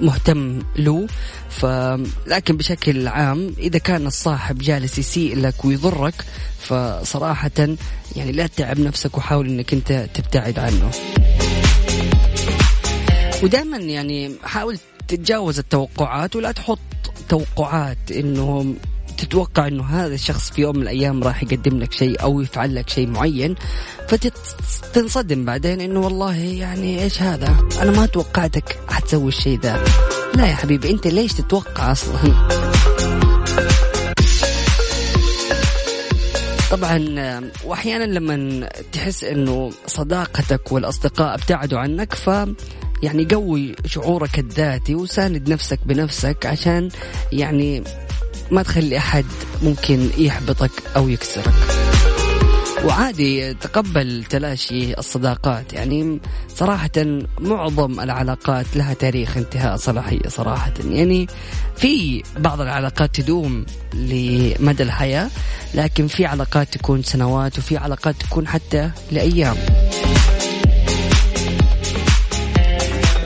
مهتم 0.01 0.59
له 0.77 1.07
ف 1.51 1.67
لكن 2.27 2.57
بشكل 2.57 3.09
عام 3.09 3.55
إذا 3.59 3.79
كان 3.79 4.07
الصاحب 4.07 4.59
جالس 4.59 4.99
يسيء 4.99 5.37
لك 5.37 5.65
ويضرك 5.65 6.25
فصراحة 6.61 7.77
يعني 8.17 8.33
لا 8.33 8.47
تتعب 8.47 8.81
نفسك 8.81 9.19
وحاول 9.19 9.49
إنك 9.49 9.73
أنت 9.73 10.07
تبتعد 10.15 10.59
عنه. 10.59 10.91
ودائما 13.43 13.77
يعني 13.77 14.35
حاول 14.45 14.79
تتجاوز 15.09 15.59
التوقعات 15.59 16.37
ولا 16.37 16.53
تحط 16.53 16.79
توقعات 17.29 18.13
انه 18.13 18.75
تتوقع 19.19 19.67
إنه 19.67 19.85
هذا 19.85 20.15
الشخص 20.15 20.51
في 20.51 20.63
يوم 20.63 20.77
من 20.77 20.83
الأيام 20.83 21.23
راح 21.25 21.43
يقدم 21.43 21.79
لك 21.79 21.93
شيء 21.93 22.23
أو 22.23 22.41
يفعل 22.41 22.75
لك 22.75 22.91
شيء 22.91 23.07
معين 23.07 23.55
فتنصدم 24.09 25.45
بعدين 25.45 25.81
إنه 25.81 26.01
والله 26.01 26.37
يعني 26.37 27.03
إيش 27.03 27.23
هذا؟ 27.23 27.57
أنا 27.83 27.91
ما 27.91 28.07
توقعتك 28.07 28.79
حتسوي 28.89 29.29
الشيء 29.29 29.61
ذا. 29.61 29.85
لا 30.35 30.47
يا 30.47 30.55
حبيبي 30.55 30.91
أنت 30.91 31.07
ليش 31.07 31.33
تتوقع 31.33 31.93
أصلا؟ 31.93 32.49
طبعا 36.71 36.99
واحيانا 37.65 38.05
لما 38.05 38.69
تحس 38.93 39.25
إنه 39.25 39.71
صداقتك 39.87 40.73
والأصدقاء 40.73 41.35
ابتعدوا 41.35 41.79
عنك 41.79 42.15
ف 42.15 42.31
يعني 43.03 43.25
قوي 43.31 43.77
شعورك 43.87 44.39
الذاتي 44.39 44.95
وساند 44.95 45.51
نفسك 45.51 45.79
بنفسك 45.87 46.47
عشان 46.47 46.89
يعني 47.33 47.83
ما 48.51 48.63
تخلي 48.63 48.99
أحد 48.99 49.25
ممكن 49.63 50.11
يحبطك 50.19 50.71
أو 50.97 51.09
يكسرك. 51.09 51.55
وعادي 52.85 53.55
تقبل 53.55 54.25
تلاشي 54.25 54.99
الصداقات. 54.99 55.73
يعني 55.73 56.21
صراحة 56.57 56.91
معظم 57.41 58.01
العلاقات 58.01 58.67
لها 58.77 58.95
تاريخ 58.95 59.37
انتهاء 59.37 59.77
صلاحية 59.77 60.29
صراحة. 60.29 60.73
يعني 60.91 61.27
في 61.77 62.23
بعض 62.39 62.61
العلاقات 62.61 63.15
تدوم 63.15 63.67
لمدى 63.95 64.83
الحياة 64.83 65.31
لكن 65.75 66.07
في 66.07 66.27
علاقات 66.27 66.75
تكون 66.75 67.03
سنوات 67.03 67.59
وفي 67.59 67.77
علاقات 67.77 68.15
تكون 68.21 68.47
حتى 68.49 68.91
لأيام. 69.13 69.57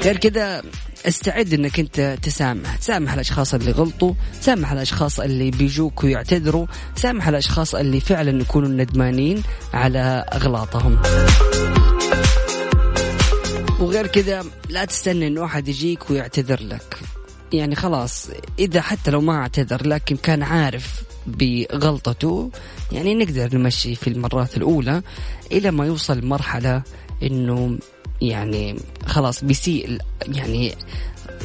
غير 0.02 0.16
كذا 0.16 0.62
أستعد 1.06 1.54
إنك 1.54 1.80
أنت 1.80 2.18
تسامح. 2.22 2.76
تسامح 2.76 3.12
الأشخاص 3.12 3.54
اللي 3.54 3.70
غلطوا 3.70 4.14
سامح 4.40 4.72
الأشخاص 4.72 5.20
اللي 5.20 5.50
بيجوك 5.50 6.04
ويعتذروا 6.04 6.66
سامح 6.96 7.28
الأشخاص 7.28 7.74
اللي 7.74 8.00
فعلا 8.00 8.40
يكونوا 8.40 8.68
ندمانين 8.68 9.42
على 9.74 10.24
أغلاطهم. 10.32 10.98
وغير 13.80 14.06
كذا 14.06 14.44
لا 14.68 14.84
تستنى 14.84 15.26
انه 15.26 15.44
احد 15.44 15.68
يجيك 15.68 16.10
ويعتذر 16.10 16.62
لك. 16.62 16.98
يعني 17.52 17.74
خلاص 17.74 18.28
إذا 18.58 18.80
حتى 18.80 19.10
لو 19.10 19.20
ما 19.20 19.36
اعتذر 19.36 19.86
لكن 19.86 20.16
كان 20.16 20.42
عارف 20.42 21.02
بغلطته 21.26 22.50
يعني 22.92 23.14
نقدر 23.14 23.58
نمشي 23.58 23.94
في 23.94 24.10
المرات 24.10 24.56
الأولى 24.56 25.02
إلى 25.52 25.70
ما 25.70 25.86
يوصل 25.86 26.26
مرحلة 26.26 26.82
إنه 27.22 27.78
يعني 28.22 28.76
خلاص 29.06 29.44
بيسيء 29.44 29.98
يعني 30.28 30.74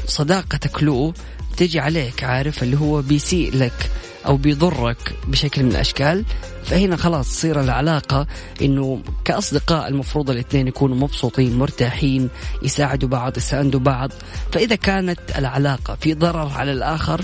صداقتك 0.07 0.83
له 0.83 1.13
تجي 1.57 1.79
عليك 1.79 2.23
عارف؟ 2.23 2.63
اللي 2.63 2.77
هو 2.79 3.01
بيسيء 3.01 3.57
لك 3.57 3.91
أو 4.25 4.37
بيضرك 4.37 5.15
بشكل 5.27 5.63
من 5.63 5.71
الأشكال. 5.71 6.25
فهنا 6.63 6.95
خلاص 6.95 7.29
تصير 7.29 7.61
العلاقة 7.61 8.27
إنه 8.61 9.01
كأصدقاء 9.25 9.87
المفروض 9.87 10.29
الاثنين 10.29 10.67
يكونوا 10.67 10.95
مبسوطين 10.95 11.57
مرتاحين 11.57 12.29
يساعدوا 12.63 13.09
بعض 13.09 13.37
يساندوا 13.37 13.79
بعض. 13.79 14.11
فإذا 14.51 14.75
كانت 14.75 15.19
العلاقة 15.37 15.97
في 16.01 16.13
ضرر 16.13 16.49
على 16.49 16.71
الآخر 16.71 17.21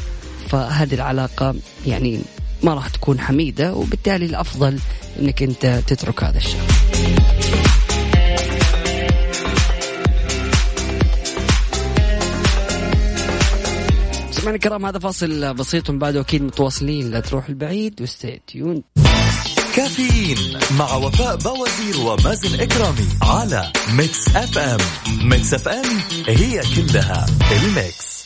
فهذه 0.50 0.94
العلاقة 0.94 1.56
يعني 1.86 2.22
ما 2.64 2.74
راح 2.74 2.88
تكون 2.88 3.20
حميدة 3.20 3.74
وبالتالي 3.76 4.26
الأفضل 4.26 4.80
إنك 5.20 5.44
أنت 5.44 5.82
تترك 5.88 6.24
هذا 6.24 6.38
الشيء 6.38 6.62
مستمعينا 14.34 14.56
الكرام 14.56 14.86
هذا 14.86 15.00
فاصل 15.00 15.54
بسيط 15.54 15.90
ومن 15.90 16.00
بعده. 16.00 16.22
أكيد 16.22 16.42
متواصلين. 16.42 17.12
لا 17.12 17.20
تروح 17.20 17.50
البعيد 17.50 18.02
و 18.02 18.10
stay 18.10 18.42
tuned. 18.48 18.84
كافيين 19.76 20.60
مع 20.78 20.96
وفاء 20.96 21.36
بوازير 21.36 22.00
ومازن 22.06 22.60
إكرامي 22.60 23.08
على 23.22 23.72
Mix 23.90 24.36
FM. 24.36 24.78
Mix 25.30 25.54
FM 25.54 25.86
هي 26.28 26.62
كلها 26.76 27.26
ال 27.52 27.66
mix. 27.66 28.24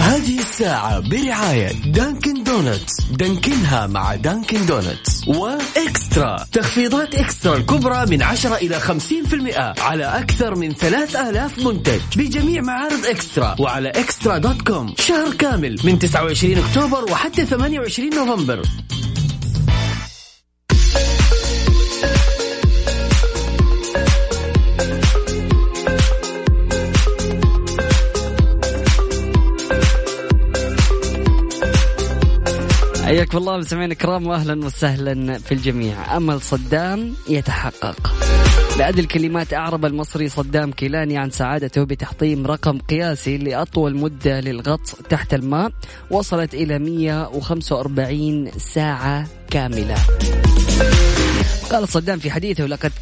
هذه 0.00 0.38
الساعة 0.38 1.00
برعاية 1.00 1.72
Dunkin' 1.72 2.42
Donuts 2.42 3.00
دانكنها 3.10 3.86
مع 3.86 4.14
Dunkin' 4.14 4.66
Donuts 4.66 5.28
و 5.28 5.43
eXtra. 5.43 6.36
تخفيضات 6.52 7.14
eXtra 7.14 7.56
الكبرى 7.56 8.06
من 8.06 8.22
10 8.22 8.54
إلى 8.56 8.80
50% 8.80 9.80
على 9.80 10.04
أكثر 10.04 10.54
من 10.54 10.72
3000 10.72 11.58
منتج. 11.58 12.00
بجميع 12.16 12.62
معارض 12.62 13.06
eXtra 13.06 13.56
وعلى 13.58 13.88
eXtra 13.88 14.38
dot 14.38 14.62
com. 14.62 14.94
شهر 14.98 15.34
كامل 15.34 15.76
من 15.84 15.98
29 15.98 16.58
أكتوبر 16.58 17.04
وحتى 17.12 17.46
28 17.46 18.10
نوفمبر. 18.14 18.62
حياكم 33.26 33.38
الله 33.38 33.56
مستمعينا 33.56 33.92
الكرام 33.92 34.26
واهلا 34.26 34.66
وسهلا 34.66 35.38
في 35.38 35.52
الجميع. 35.52 36.16
أمل 36.16 36.40
صدام 36.40 37.14
يتحقق. 37.28 38.14
بأدي 38.78 39.00
الكلمات 39.00 39.54
أعرب 39.54 39.84
المصري 39.84 40.28
صدام 40.28 40.72
كيلاني 40.72 41.18
عن 41.18 41.30
سعادته 41.30 41.84
بتحطيم 41.84 42.46
رقم 42.46 42.78
قياسي 42.78 43.38
لأطول 43.38 43.96
مدة 43.96 44.40
للغطس 44.40 44.94
تحت 45.10 45.34
الماء. 45.34 45.72
وصلت 46.10 46.54
إلى 46.54 46.78
145 46.78 48.50
ساعة 48.58 49.26
كاملة. 49.50 49.96
قال 51.70 51.88
صدام 51.88 52.18
في 52.18 52.30
حديثه 52.30 52.66
لقد 52.66 52.92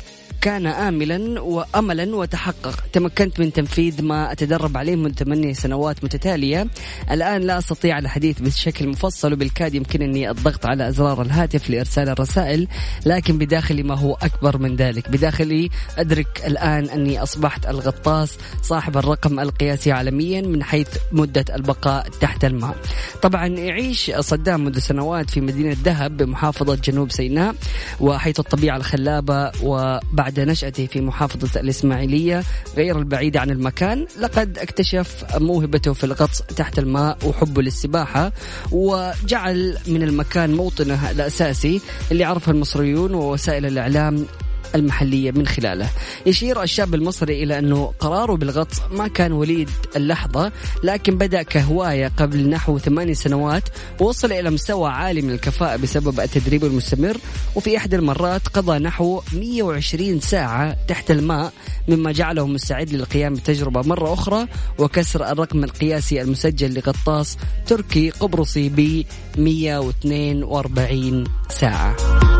كان 0.44 0.66
آملا 0.66 1.40
وأملا 1.40 2.16
وتحقق. 2.16 2.84
تمكنت 2.92 3.40
من 3.40 3.52
تنفيذ 3.52 4.02
ما 4.02 4.32
أتدرب 4.32 4.76
عليه 4.76 4.96
من 4.96 5.12
ثمانية 5.12 5.52
سنوات 5.52 6.04
متتالية. 6.04 6.66
الآن 7.10 7.42
لا 7.42 7.58
أستطيع 7.58 7.98
الحديث 7.98 8.40
بشكل 8.40 8.88
مفصل 8.88 9.32
وبالكاد 9.32 9.74
يمكنني 9.74 10.30
الضغط 10.30 10.66
على 10.66 10.88
أزرار 10.88 11.22
الهاتف 11.22 11.70
لإرسال 11.70 12.08
الرسائل 12.08 12.68
لكن 13.06 13.38
بداخلي 13.38 13.82
ما 13.82 13.98
هو 13.98 14.14
أكبر 14.14 14.58
من 14.58 14.76
ذلك. 14.76 15.08
بداخلي 15.08 15.70
أدرك 15.98 16.42
الآن 16.46 16.84
أني 16.84 17.22
أصبحت 17.22 17.66
الغطاس 17.66 18.38
صاحب 18.62 18.96
الرقم 18.96 19.40
القياسي 19.40 19.92
عالميا 19.92 20.40
من 20.40 20.62
حيث 20.62 20.88
مدة 21.12 21.44
البقاء 21.54 22.08
تحت 22.20 22.44
الماء. 22.44 22.76
طبعا 23.22 23.46
يعيش 23.46 24.10
صدام 24.20 24.64
منذ 24.64 24.78
سنوات 24.78 25.30
في 25.30 25.40
مدينة 25.40 25.72
دهب 25.72 26.16
بمحافظة 26.16 26.74
جنوب 26.74 27.10
سيناء 27.10 27.54
وحيث 28.00 28.40
الطبيعة 28.40 28.76
الخلابة 28.76 29.52
وبعد 29.62 30.33
بعد 30.34 30.48
نشأته 30.48 30.86
في 30.86 31.00
محافظة 31.00 31.60
الإسماعيلية 31.60 32.42
غير 32.76 32.98
البعيدة 32.98 33.40
عن 33.40 33.50
المكان 33.50 34.06
لقد 34.20 34.58
اكتشف 34.58 35.24
موهبته 35.34 35.92
في 35.92 36.04
الغطس 36.04 36.42
تحت 36.56 36.78
الماء 36.78 37.18
وحبه 37.24 37.62
للسباحة 37.62 38.32
وجعل 38.72 39.76
من 39.86 40.02
المكان 40.02 40.54
موطنه 40.54 41.10
الأساسي 41.10 41.80
اللي 42.10 42.24
عرفه 42.24 42.52
المصريون 42.52 43.14
ووسائل 43.14 43.66
الإعلام 43.66 44.26
المحلية 44.74 45.30
من 45.30 45.46
خلاله. 45.46 45.90
يشير 46.26 46.62
الشاب 46.62 46.94
المصري 46.94 47.42
إلى 47.42 47.58
أنه 47.58 47.92
قراره 47.98 48.36
بالغطس 48.36 48.80
ما 48.90 49.08
كان 49.08 49.32
وليد 49.32 49.70
اللحظة 49.96 50.52
لكن 50.82 51.18
بدأ 51.18 51.42
كهواية 51.42 52.12
قبل 52.16 52.48
نحو 52.48 52.78
ثماني 52.78 53.14
سنوات 53.14 53.62
ووصل 54.00 54.32
إلى 54.32 54.50
مستوى 54.50 54.90
عالي 54.90 55.22
من 55.22 55.30
الكفاءة 55.30 55.76
بسبب 55.76 56.20
التدريب 56.20 56.64
المستمر 56.64 57.16
وفي 57.54 57.76
إحدى 57.76 57.96
المرات 57.96 58.48
قضى 58.48 58.78
نحو 58.78 59.22
120 59.32 60.20
ساعة 60.20 60.76
تحت 60.88 61.10
الماء 61.10 61.52
مما 61.88 62.12
جعله 62.12 62.46
مستعد 62.46 62.92
للقيام 62.92 63.34
بتجربة 63.34 63.82
مرة 63.82 64.12
أخرى 64.12 64.46
وكسر 64.78 65.32
الرقم 65.32 65.64
القياسي 65.64 66.22
المسجل 66.22 66.74
لغطاس 66.74 67.38
تركي 67.66 68.10
قبرصي 68.10 68.68
ب 68.68 69.04
142 69.38 71.24
ساعة. 71.50 72.33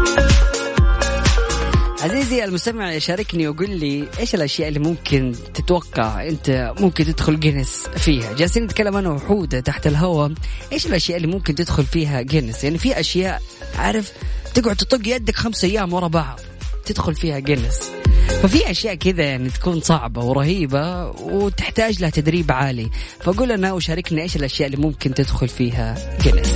عزيزي 2.04 2.44
المستمع 2.44 2.92
يشاركني 2.92 3.48
ويقول 3.48 3.70
لي 3.70 4.08
إيش 4.18 4.34
الأشياء 4.34 4.68
اللي 4.68 4.78
ممكن 4.78 5.34
تتوقع 5.54 6.28
أنت 6.28 6.74
ممكن 6.80 7.04
تدخل 7.04 7.40
جينيس 7.40 7.86
فيها؟ 7.96 8.32
جالسين 8.32 8.64
نتكلم 8.64 8.96
أنا 8.96 9.10
وحوده 9.10 9.60
تحت 9.60 9.86
الهواء 9.86 10.32
إيش 10.72 10.86
الأشياء 10.86 11.16
اللي 11.16 11.28
ممكن 11.28 11.54
تدخل 11.54 11.84
فيها 11.84 12.22
جينيس 12.22 12.64
يعني 12.64 12.78
في 12.78 13.00
أشياء 13.00 13.42
عارف 13.76 14.12
تقعد 14.54 14.76
تطق 14.76 15.08
يدك 15.08 15.36
خمس 15.36 15.64
أيام 15.64 15.92
ورا 15.92 16.08
بعض 16.08 16.40
تدخل 16.84 17.14
فيها 17.14 17.38
جينيس 17.38 17.80
ففي 18.28 18.70
أشياء 18.70 18.94
كذا 18.94 19.22
يعني 19.22 19.50
تكون 19.50 19.80
صعبة 19.80 20.24
ورهيبة 20.24 21.10
وتحتاج 21.10 22.00
لها 22.00 22.10
تدريب 22.10 22.52
عالي. 22.52 22.90
فقول 23.20 23.48
لنا 23.48 23.72
وشاركنا 23.72 24.22
إيش 24.22 24.36
الأشياء 24.36 24.66
اللي 24.66 24.86
ممكن 24.86 25.14
تدخل 25.14 25.48
فيها 25.48 26.16
جينيس 26.20 26.48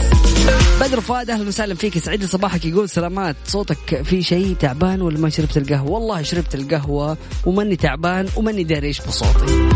بدر 0.81 1.00
فؤاد 1.00 1.31
أهلا 1.31 1.48
وسهلا 1.48 1.74
فيك. 1.74 1.96
يسعد 1.96 2.20
لي 2.20 2.26
صباحك. 2.26 2.64
يقول 2.64 2.88
سلامات. 2.88 3.37
صوتك 3.46 4.02
في 4.02 4.22
شيء 4.22 4.57
تعبان 4.61 5.02
ولا 5.02 5.18
ما 5.18 5.31
شربت 5.31 5.57
القهوة؟ 5.57 5.90
والله 5.90 6.22
شربت 6.22 6.54
القهوة 6.54 7.16
وماني 7.46 7.76
تعبان 7.76 8.28
وماني 8.37 8.64
داري 8.64 8.87
إيش 8.87 9.00
بصوتي. 9.00 9.68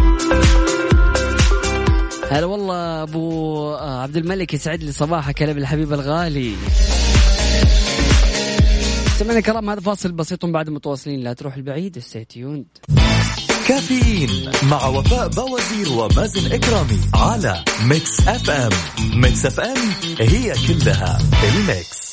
هلا 2.31 2.47
والله 2.47 3.03
أبو 3.03 3.75
آه، 3.75 4.03
عبد 4.03 4.17
الملك 4.17 4.55
يسعد 4.55 4.83
لي 4.83 4.93
صباحك. 4.93 5.43
هلا 5.43 5.53
بالحبيب 5.53 5.93
الغالي. 5.93 6.53
سمعنا 9.19 9.41
كلام 9.41 9.71
هذا 9.71 9.81
فاصل 9.81 10.13
بسيط 10.13 10.47
بعد 10.47 10.71
متواصلين. 10.71 11.21
لا 11.21 11.33
تروح 11.33 11.55
البعيد 11.55 11.99
stay 11.99 12.29
tuned 12.29 12.67
كافيين 13.69 14.51
مع 14.63 14.87
وفاء 14.87 15.29
بوازير 15.29 15.93
ومازن 15.93 16.53
إكرامي 16.53 17.01
على 17.15 17.65
Mix 17.85 18.29
FM 18.29 18.71
Mix 19.15 19.47
FM 19.47 19.79
هي 20.21 20.55
كلها 20.69 21.19
ال 21.45 21.58
mix. 21.58 22.13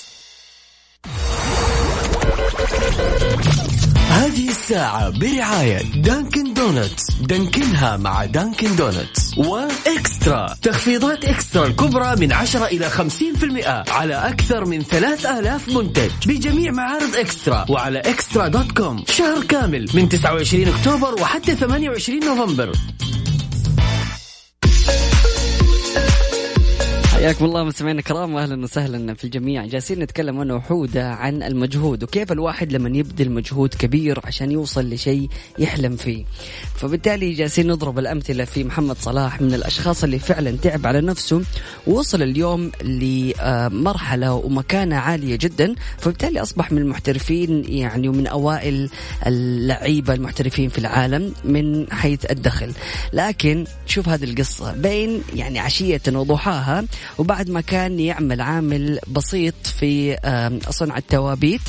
هذه 4.10 4.50
الساعة 4.50 5.10
برعاية 5.10 6.02
Dunkin' 6.02 6.54
Donuts 6.54 7.12
دانكنها 7.22 7.98
مع 7.98 8.26
Dunkin' 8.26 8.76
Donuts 8.76 9.38
و 9.38 9.55
eXtra. 9.55 10.56
تخفيضات 10.62 11.26
eXtra 11.26 11.66
الكبرى 11.68 12.16
من 12.16 12.34
10 12.34 12.66
إلى 12.66 12.90
50% 12.90 13.90
على 13.90 14.14
أكثر 14.14 14.66
من 14.66 14.82
3000 14.82 15.70
منتج. 15.70 16.12
بجميع 16.26 16.72
معارض 16.72 17.16
eXtra. 17.16 17.66
وعلى 17.70 18.00
eXtra 18.00 18.48
dot 18.48 18.72
com. 18.72 19.04
شهر 19.08 19.44
كامل 19.44 19.90
من 19.94 20.10
29 20.10 20.68
أكتوبر 20.68 21.22
وحتى 21.22 21.56
28 21.56 22.20
نوفمبر. 22.26 22.72
حياكم 27.20 27.46
الله 27.46 27.64
مستمعينا 27.64 28.00
الكرام 28.00 28.34
واهلا 28.34 28.64
وسهلا 28.64 29.14
في 29.14 29.24
الجميع. 29.24 29.66
جالسين 29.66 30.00
نتكلم 30.00 30.42
أنا 30.42 30.54
وحوده 30.54 31.10
عن 31.10 31.44
المجهود 31.44 32.04
وكيف 32.04 32.32
الواحد 32.32 32.72
لما 32.72 32.98
يبذل 32.98 33.32
مجهود 33.32 33.74
كبير 33.74 34.20
عشان 34.24 34.52
يوصل 34.52 34.90
لشيء 34.90 35.30
يحلم 35.60 35.96
فيه. 35.96 36.26
فبالتالي 36.76 37.34
جالسين 37.34 37.68
نضرب 37.68 38.00
الأمثلة 38.00 38.46
في 38.46 38.64
محمد 38.64 38.98
صلاح 38.98 39.42
من 39.42 39.54
الأشخاص 39.54 40.04
اللي 40.04 40.20
فعلا 40.20 40.52
تعب 40.52 40.88
على 40.88 41.02
نفسه 41.02 41.42
ووصل 41.88 42.22
اليوم 42.22 42.72
لمرحلة 42.84 44.34
ومكانة 44.34 44.96
عالية 44.96 45.36
جدا. 45.36 45.76
فبالتالي 45.98 46.42
أصبح 46.42 46.72
من 46.72 46.78
المحترفين 46.78 47.66
يعني 47.68 48.10
ومن 48.10 48.28
أوائل 48.28 48.90
اللعيبة 49.28 50.14
المحترفين 50.14 50.70
في 50.70 50.78
العالم 50.78 51.34
من 51.44 51.92
حيث 51.92 52.32
الدخل. 52.32 52.72
لكن 53.14 53.66
شوف 53.86 54.10
هذه 54.10 54.24
القصة. 54.24 54.72
بين 54.72 55.22
يعني 55.36 55.60
عشية 55.60 56.02
وضحاها 56.08 56.86
وبعد 57.18 57.50
ما 57.50 57.62
كان 57.62 58.00
يعمل 58.00 58.42
عامل 58.42 59.00
بسيط 59.08 59.56
في 59.80 60.18
صنع 60.70 60.98
التوابيت 60.98 61.62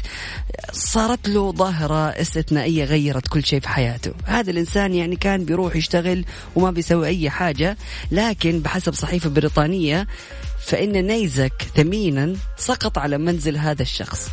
صارت 0.72 1.28
له 1.28 1.52
ظاهرة 1.52 2.08
استثنائية 2.08 2.84
غيرت 2.84 3.28
كل 3.28 3.44
شيء 3.44 3.60
في 3.60 3.68
حياته. 3.68 4.12
هذا 4.24 4.50
الإنسان 4.50 4.94
يعني 4.94 5.16
كان 5.16 5.44
بيروح 5.44 5.76
يشتغل 5.76 6.24
وما 6.56 6.70
بيسوي 6.70 7.06
أي 7.06 7.30
حاجة 7.30 7.76
لكن 8.10 8.60
بحسب 8.60 8.94
صحيفة 8.94 9.30
بريطانية 9.30 10.06
فإن 10.66 11.06
نيزك 11.06 11.62
ثمينا 11.76 12.34
سقط 12.56 12.98
على 12.98 13.18
منزل 13.18 13.56
هذا 13.56 13.82
الشخص. 13.82 14.28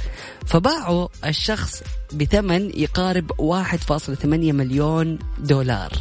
فباعوا 0.48 1.08
الشخص 1.26 1.84
بثمن 2.14 2.72
يقارب 2.76 3.32
1.8 3.32 4.26
مليون 4.26 5.20
دولار. 5.40 5.92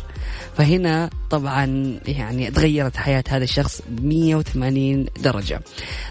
فهنا 0.56 1.10
طبعا 1.30 1.94
يعني 2.06 2.50
تغيرت 2.50 2.96
حياة 2.96 3.24
هذا 3.28 3.44
الشخص 3.44 3.82
180 4.02 5.06
درجة. 5.20 5.60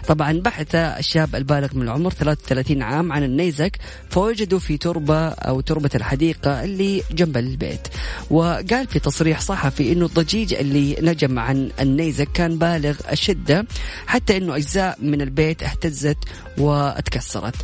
طبعا 0.08 0.32
بحث 0.32 0.74
الشاب 0.74 1.36
البالغ 1.36 1.68
من 1.74 1.82
العمر 1.82 2.10
33 2.10 2.82
عام 2.82 3.12
عن 3.12 3.24
النيزك 3.24 3.78
فوجدوا 4.10 4.58
في 4.58 4.76
تربة 4.76 5.28
أو 5.28 5.60
تربة 5.60 5.90
الحديقة 5.94 6.64
اللي 6.64 7.02
جنب 7.10 7.36
البيت. 7.36 7.88
وقال 8.30 8.86
في 8.86 8.98
تصريح 8.98 9.40
صحفي 9.40 9.92
أنه 9.92 10.06
الضجيج 10.06 10.54
اللي 10.54 10.96
نجم 11.00 11.38
عن 11.38 11.70
النيزك 11.80 12.28
كان 12.34 12.58
بالغ 12.58 12.96
الشدة 13.12 13.66
حتى 14.06 14.36
أنه 14.36 14.56
أجزاء 14.56 14.98
من 15.02 15.22
البيت 15.22 15.62
اهتزت 15.62 16.18
واتكسرت. 16.58 17.54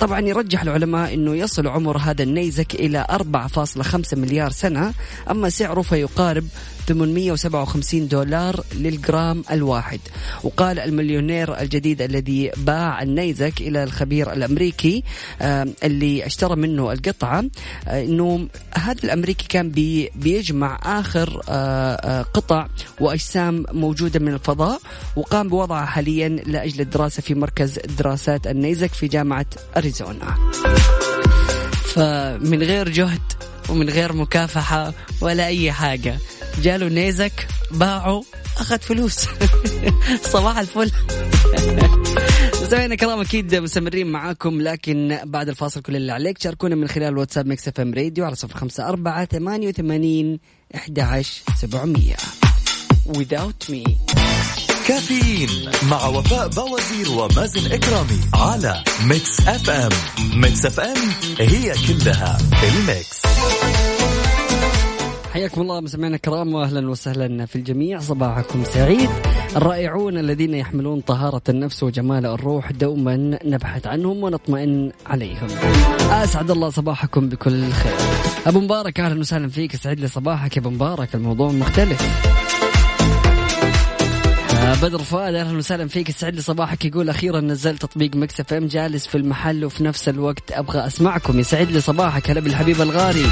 طبعا 0.00 0.20
يرجح 0.20 0.62
العلماء 0.62 1.14
أنه 1.14 1.36
يصل 1.36 1.66
عمر 1.66 1.98
هذا 1.98 2.22
النيزك 2.22 2.74
إلى 2.74 3.06
4.5 3.10 4.18
مليار 4.18 4.50
سنة 4.50 4.92
أما 5.30 5.48
سعره 5.48 5.82
فيقارب 5.82 6.48
857 6.88 8.08
دولار 8.08 8.64
للجرام 8.74 9.44
الواحد. 9.50 10.00
وقال 10.42 10.78
المليونير 10.78 11.60
الجديد 11.60 12.02
الذي 12.02 12.50
باع 12.56 13.02
النيزك 13.02 13.60
إلى 13.60 13.84
الخبير 13.84 14.32
الأمريكي 14.32 15.02
اللي 15.84 16.26
اشترى 16.26 16.56
منه 16.56 16.92
القطعة 16.92 17.44
آه، 17.88 18.04
أنه 18.04 18.48
هذا 18.76 19.04
الأمريكي 19.04 19.46
كان 19.48 19.70
بي 19.70 20.10
بيجمع 20.14 20.80
آخر 20.82 21.40
آه، 21.48 21.94
آه، 21.94 22.22
قطع 22.22 22.66
وأجسام 23.00 23.64
موجودة 23.72 24.20
من 24.20 24.34
الفضاء 24.34 24.80
وقام 25.16 25.48
بوضعها 25.48 25.86
حاليا 25.86 26.28
لأجل 26.28 26.80
الدراسة 26.80 27.22
في 27.22 27.34
مركز 27.34 27.78
دراسات 27.78 28.46
النيزك 28.46 28.92
في 28.92 29.08
جامعة 29.08 29.46
أريزونا. 29.76 30.52
فمن 31.84 32.62
غير 32.62 32.88
جهد 32.88 33.20
ومن 33.68 33.90
غير 33.90 34.12
مكافحة 34.12 34.92
ولا 35.20 35.46
أي 35.46 35.72
حاجة. 35.72 36.18
جاله 36.62 36.88
نيزك 36.88 37.46
باعه 37.70 38.24
أخذ 38.58 38.78
فلوس. 38.78 39.26
صباح 40.32 40.58
الفل. 40.58 40.90
مستمعينا 42.62 42.94
الكرام 42.94 43.20
أكيد 43.20 43.54
مستمرين 43.54 44.06
معاكم 44.06 44.60
لكن 44.60 45.18
بعد 45.24 45.48
الفاصل 45.48 45.82
كل 45.82 45.96
اللي 45.96 46.12
عليك 46.12 46.38
شاركونا 46.42 46.74
من 46.74 46.88
خلال 46.88 47.18
واتساب 47.18 47.46
Mix 47.46 47.68
FM 47.68 47.94
Radio 47.94 48.24
على 48.24 48.34
صفر 48.34 48.58
خمسة 48.58 48.88
أربعة 48.88 49.24
ثمانية 49.24 49.68
وثمانين 49.68 50.40
أحد 50.74 50.98
عشر 50.98 51.42
سبعمية. 51.60 52.16
Stay 53.08 53.39
with 53.39 53.70
me. 53.72 53.90
كافيين 54.88 55.70
مع 55.90 56.06
وفاء 56.06 56.48
بوازير 56.48 57.10
ومازن 57.10 57.72
إكرامي 57.72 58.20
على 58.34 58.84
Mix 59.04 59.40
FM. 59.40 59.90
Mix 60.40 60.66
FM 60.66 61.10
هي 61.38 61.74
كلها 61.88 62.38
ال 62.62 62.74
mix. 62.74 63.22
حياكم 65.34 65.60
الله 65.60 65.80
مستمعينا 65.80 66.16
الكرام 66.16 66.54
واهلا 66.54 66.90
وسهلا 66.90 67.46
في 67.46 67.56
الجميع. 67.56 68.00
صباحكم 68.00 68.64
سعيد. 68.64 69.10
الرائعون 69.56 70.18
الذين 70.18 70.54
يحملون 70.54 71.00
طهارة 71.00 71.42
النفس 71.48 71.82
وجمال 71.82 72.26
الروح 72.26 72.72
دوما 72.72 73.38
نبحث 73.44 73.86
عنهم 73.86 74.22
ونطمئن 74.22 74.92
عليهم. 75.06 75.48
أسعد 76.10 76.50
الله 76.50 76.70
صباحكم 76.70 77.28
بكل 77.28 77.70
خير. 77.70 77.92
أبو 78.46 78.60
مبارك 78.60 79.00
أهلا 79.00 79.20
وسهلا 79.20 79.48
فيك. 79.48 79.74
اسعد 79.74 80.00
لي 80.00 80.08
صباحك 80.08 80.56
يا 80.56 80.62
أبو 80.62 80.70
مبارك. 80.70 81.14
الموضوع 81.14 81.52
مختلف. 81.52 82.02
بدر 84.82 84.98
فؤاد 84.98 85.34
أهلا 85.34 85.58
وسهلا 85.58 85.88
فيك. 85.88 86.08
يسعد 86.08 86.34
لي 86.34 86.42
صباحك 86.42 86.84
يقول 86.84 87.10
أخيرا 87.10 87.40
نزلت 87.40 87.82
تطبيق 87.82 88.16
Mix 88.16 88.40
FM 88.40 88.66
جالس 88.66 89.06
في 89.06 89.18
المحل 89.18 89.64
وفي 89.64 89.84
نفس 89.84 90.08
الوقت 90.08 90.52
أبغى 90.52 90.86
أسمعكم. 90.86 91.38
يسعد 91.38 91.70
لي 91.70 91.80
صباحك 91.80 92.30
هلا 92.30 92.40
بالحبيب 92.40 92.80
الغالي. 92.80 93.26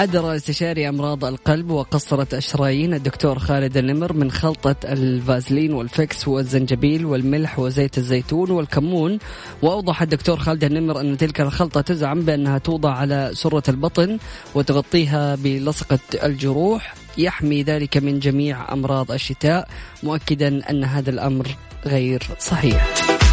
حذر 0.00 0.36
استشاري 0.36 0.88
أمراض 0.88 1.24
القلب 1.24 1.70
وقسطرة 1.70 2.26
الشرايين 2.32 2.94
الدكتور 2.94 3.38
خالد 3.38 3.76
النمر 3.76 4.12
من 4.12 4.30
خلطة 4.30 4.76
الفازلين 4.84 5.72
وال 5.72 5.88
Vicks 5.88 6.28
والزنجبيل 6.28 7.06
والملح 7.06 7.58
وزيت 7.58 7.98
الزيتون 7.98 8.50
والكمون 8.50 9.18
وأوضح 9.62 10.02
الدكتور 10.02 10.36
خالد 10.36 10.64
النمر 10.64 11.00
أن 11.00 11.16
تلك 11.16 11.40
الخلطة 11.40 11.80
تزعم 11.80 12.20
بأنها 12.20 12.58
توضع 12.58 12.90
على 12.90 13.30
سرة 13.32 13.62
البطن 13.68 14.18
وتغطيها 14.54 15.34
بلصقة 15.34 15.98
الجروح 16.24 16.94
يحمي 17.18 17.62
ذلك 17.62 17.96
من 17.96 18.18
جميع 18.18 18.72
أمراض 18.72 19.12
الشتاء 19.12 19.68
مؤكدا 20.02 20.70
أن 20.70 20.84
هذا 20.84 21.10
الأمر 21.10 21.48
غير 21.86 22.22
صحيح. 22.38 23.29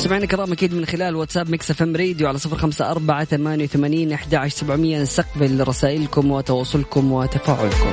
سمعنا 0.00 0.26
كرام 0.26 0.52
أكيد 0.52 0.74
من 0.74 0.86
خلال 0.86 1.16
واتساب 1.16 1.50
Mix 1.50 1.70
FM 1.70 1.96
Radio 1.96 2.28
على 2.28 2.38
صفر 2.38 2.56
خمسة 2.56 2.90
أربعة 2.90 3.24
ثمانية 3.24 3.64
وثمانين 3.64 4.12
أحد 4.12 4.34
عشر 4.34 4.56
سبعمية 4.56 5.02
نستقبل 5.02 5.68
رسائلكم 5.68 6.30
وتواصلكم 6.30 7.12
وتفاعلكم. 7.12 7.90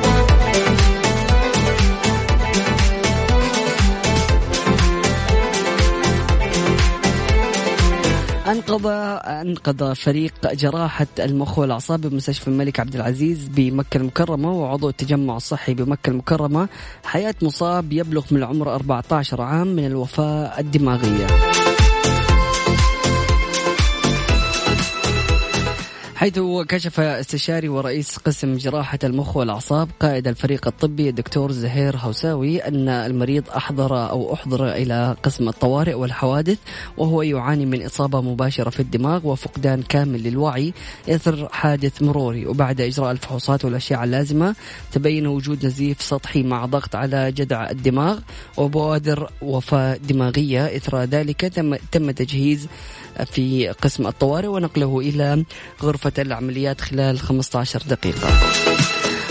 أنقذ 8.48 8.86
أنقذ 9.26 9.96
فريق 9.96 10.54
جراحة 10.54 11.08
المخ 11.20 11.60
والأعصاب 11.60 12.02
بمستشفى 12.02 12.48
الملك 12.48 12.80
عبد 12.80 12.96
العزيز 12.96 13.48
بمكة 13.48 13.98
المكرمة 13.98 14.52
وعضو 14.52 14.89
التجمع 14.89 15.38
الصحي 15.38 15.74
بمكة 15.74 16.10
المكرمة 16.10 16.70
حياة 17.06 17.36
مصاب 17.41 17.93
يبلغ 17.93 18.26
من 18.32 18.38
العمر 18.38 18.76
14 18.76 19.41
عام 19.41 19.67
من 19.67 19.86
الوفاة 19.86 20.60
الدماغية. 20.60 21.28
حيث 26.18 26.40
كشف 26.68 27.00
استشاري 27.00 27.70
ورئيس 27.70 28.18
قسم 28.18 28.58
جراحة 28.58 29.00
المخ 29.04 29.38
والأعصاب 29.38 29.90
قائد 30.00 30.28
الفريق 30.28 30.68
الطبي 30.68 31.10
الدكتور 31.10 31.52
زهير 31.52 31.98
هوساوي 31.98 32.60
أن 32.60 32.90
المريض 32.90 33.44
أحضر 33.50 34.10
أو 34.10 34.34
أحضر 34.34 34.70
إلى 34.70 35.16
قسم 35.24 35.50
الطوارئ 35.50 35.94
والحوادث 35.94 36.58
وهو 36.98 37.22
يعاني 37.22 37.66
من 37.66 37.86
إصابة 37.86 38.22
مباشرة 38.22 38.70
في 38.70 38.80
الدماغ 38.80 39.28
وفقدان 39.28 39.82
كامل 39.82 40.24
للوعي 40.24 40.74
إثر 41.10 41.50
حادث 41.52 42.02
مروري. 42.02 42.46
وبعد 42.46 42.82
إجراء 42.82 43.12
الفحوصات 43.12 43.66
والأشعة 43.66 44.04
اللازمة 44.04 44.56
تبين 44.92 45.28
وجود 45.28 45.66
نزيف 45.66 46.02
سطحي 46.02 46.44
مع 46.44 46.66
ضغط 46.66 46.96
على 46.96 47.32
جذع 47.32 47.70
الدماغ 47.70 48.20
وبوادر 48.58 49.32
وفاة 49.42 49.98
دماغية. 49.98 50.78
إثر 50.78 51.04
ذلك 51.04 51.42
تم 51.42 51.76
تم 51.76 52.12
تجهيز 52.12 52.68
في 53.26 53.70
قسم 53.70 54.08
الطوارئ 54.08 54.48
ونقله 54.48 55.00
إلى 55.00 55.44
غرفة 55.84 56.07
العمليات 56.20 56.82
خلال 56.82 57.20
15 57.20 57.82
دقيقة. 57.89 58.28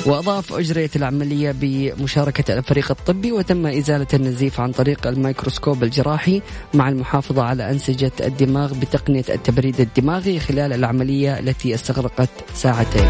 وأضاف 0.06 0.52
أجريت 0.52 0.96
العملية 0.96 1.54
بمشاركة 1.60 2.58
الفريق 2.58 2.90
الطبي 2.90 3.32
وتم 3.32 3.66
إزالة 3.66 4.06
النزيف 4.14 4.60
عن 4.60 4.72
طريق 4.72 5.06
الميكروسكوب 5.06 5.82
الجراحي 5.82 6.42
مع 6.74 6.88
المحافظة 6.88 7.42
على 7.42 7.70
أنسجة 7.70 8.12
الدماغ 8.20 8.74
بتقنية 8.74 9.24
التبريد 9.28 9.80
الدماغي 9.80 10.40
خلال 10.40 10.72
العملية 10.72 11.38
التي 11.38 11.74
استغرقت 11.74 12.30
ساعتين. 12.54 13.06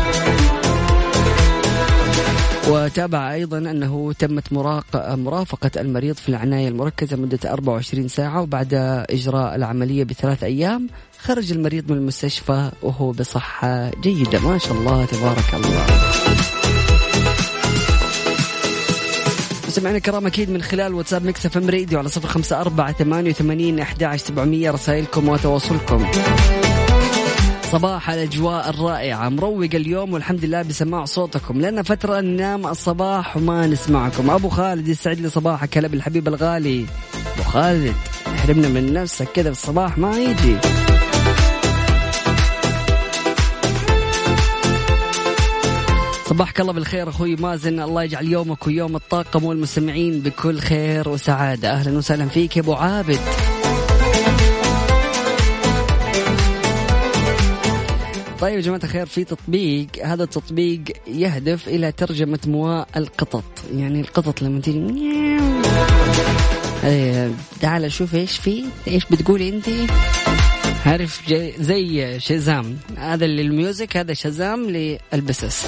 وتابع 2.68 3.33
أيضا 3.33 3.59
أنه 3.59 4.12
تمت 4.18 4.52
مرافقة 5.16 5.70
المريض 5.76 6.14
في 6.14 6.29
العناية 6.29 6.68
المركزة 6.68 7.16
مدة 7.16 7.38
24 7.52 8.09
ساعة 8.09 8.42
وبعد 8.42 8.74
إجراء 9.11 9.55
العملية 9.55 10.05
بثلاث 10.05 10.42
أيام 10.44 10.88
خرج 11.18 11.52
المريض 11.52 11.90
من 11.92 11.96
المستشفى 11.96 12.70
وهو 12.83 13.11
بصحة 13.11 13.90
جيدة. 14.00 14.38
ما 14.40 14.59
شاء 14.59 14.72
الله 14.72 15.05
تبارك 15.05 15.55
الله. 15.55 15.87
مستمعينا 19.66 19.98
الكرام 19.98 20.26
أكيد 20.26 20.50
من 20.50 20.62
خلال 20.62 20.94
واتساب 20.94 21.24
Mix 21.25 21.46
FM 21.46 21.70
Radio 21.70 21.99
على 21.98 22.09
صفر 22.09 22.29
خمسة 22.29 22.61
أربعة 22.61 22.92
ثمانية 22.92 23.31
وثمانين 23.31 23.81
أحد 23.81 24.16
سبعمية 24.16 24.70
رسائلكم 24.70 25.29
وتواصلكم. 25.29 26.07
صباح 27.72 28.11
الأجواء 28.11 28.70
الرائعة. 28.70 29.29
مروق 29.29 29.68
اليوم 29.74 30.12
والحمد 30.12 30.44
لله 30.44 30.62
بسماع 30.62 31.05
صوتكم. 31.05 31.61
لنا 31.61 31.83
فترة 31.83 32.20
ننام 32.20 32.66
الصباح 32.66 33.37
وما 33.37 33.66
نسمعكم. 33.66 34.31
أبو 34.31 34.48
خالد 34.48 34.88
يسعد 34.88 35.20
لي 35.20 35.29
صباحك. 35.29 35.79
هلا 35.79 35.88
بالحبيب 35.88 36.29
الغالي. 36.29 36.87
أبو 37.35 37.42
خالد 37.42 37.94
احرمنا 38.26 38.68
من 38.68 38.92
نفسك 38.92 39.29
كذا 39.35 39.52
في 39.52 39.59
الصباح 39.59 39.98
ما 39.98 40.18
يجي. 40.18 40.57
صباحك 46.26 46.61
الله 46.61 46.72
بالخير 46.72 47.09
أخوي 47.09 47.37
مازن. 47.37 47.81
الله 47.81 48.02
يجعل 48.02 48.26
يومك 48.26 48.66
ويوم 48.66 48.96
الطاقم 48.96 49.44
والمستمعين 49.44 50.20
بكل 50.20 50.59
خير 50.59 51.09
وسعادة. 51.09 51.70
أهلا 51.70 51.98
وسهلا 51.98 52.29
فيك 52.29 52.57
يا 52.57 52.62
أبو 52.62 52.74
عابد. 52.74 53.20
طيب 58.40 58.57
يا 58.57 58.61
جماعة 58.61 58.81
الخير 58.85 59.07
في 59.07 59.25
تطبيق 59.25 59.87
هذا 60.05 60.25
التطبيق 60.25 60.83
يهدف 61.07 61.68
إلى 61.68 61.92
ترجمة 61.92 62.38
مواء 62.46 62.88
القطط. 62.96 63.44
يعني 63.72 64.01
القطط 64.01 64.42
لما 64.42 64.61
تيجي 64.61 65.07
إيه، 66.85 67.31
تعال 67.61 67.92
شوف 67.92 68.14
إيش 68.14 68.37
في 68.37 68.64
إيش 68.88 69.05
بتقولي 69.11 69.49
انت؟ 69.49 69.68
عارف 70.87 71.33
زي 71.59 72.20
Shazam 72.20 72.79
هذا 72.96 73.27
لل 73.27 73.46
music 73.46 73.96
هذا 73.96 74.14
Shazam 74.14 74.70
للبسس. 74.70 75.66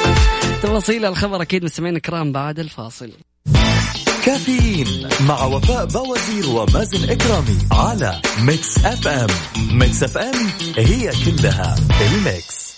تفاصيل 0.62 1.04
الخبر 1.04 1.42
أكيد 1.42 1.64
مستمعين 1.64 1.96
الكرام 1.96 2.32
بعد 2.32 2.58
الفاصل. 2.58 3.10
كافيين 4.24 5.08
مع 5.28 5.44
وفاء 5.44 5.86
بوازير 5.86 6.48
ومازن 6.48 7.10
إكرامي 7.10 7.58
على 7.72 8.20
Mix 8.42 8.84
FM. 8.84 9.26
Mix 9.78 10.02
FM 10.02 10.34
هي 10.76 11.10
كلها 11.24 11.76
ال 12.00 12.15
mix. 12.15 12.74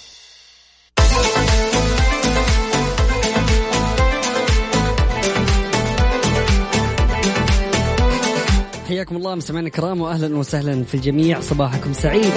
حياكم 8.88 9.16
الله 9.16 9.34
مستمعينا 9.34 9.66
الكرام 9.68 10.00
واهلا 10.00 10.36
وسهلا 10.36 10.84
في 10.84 10.94
الجميع. 10.94 11.40
صباحكم 11.40 11.92
سعيد. 11.92 12.32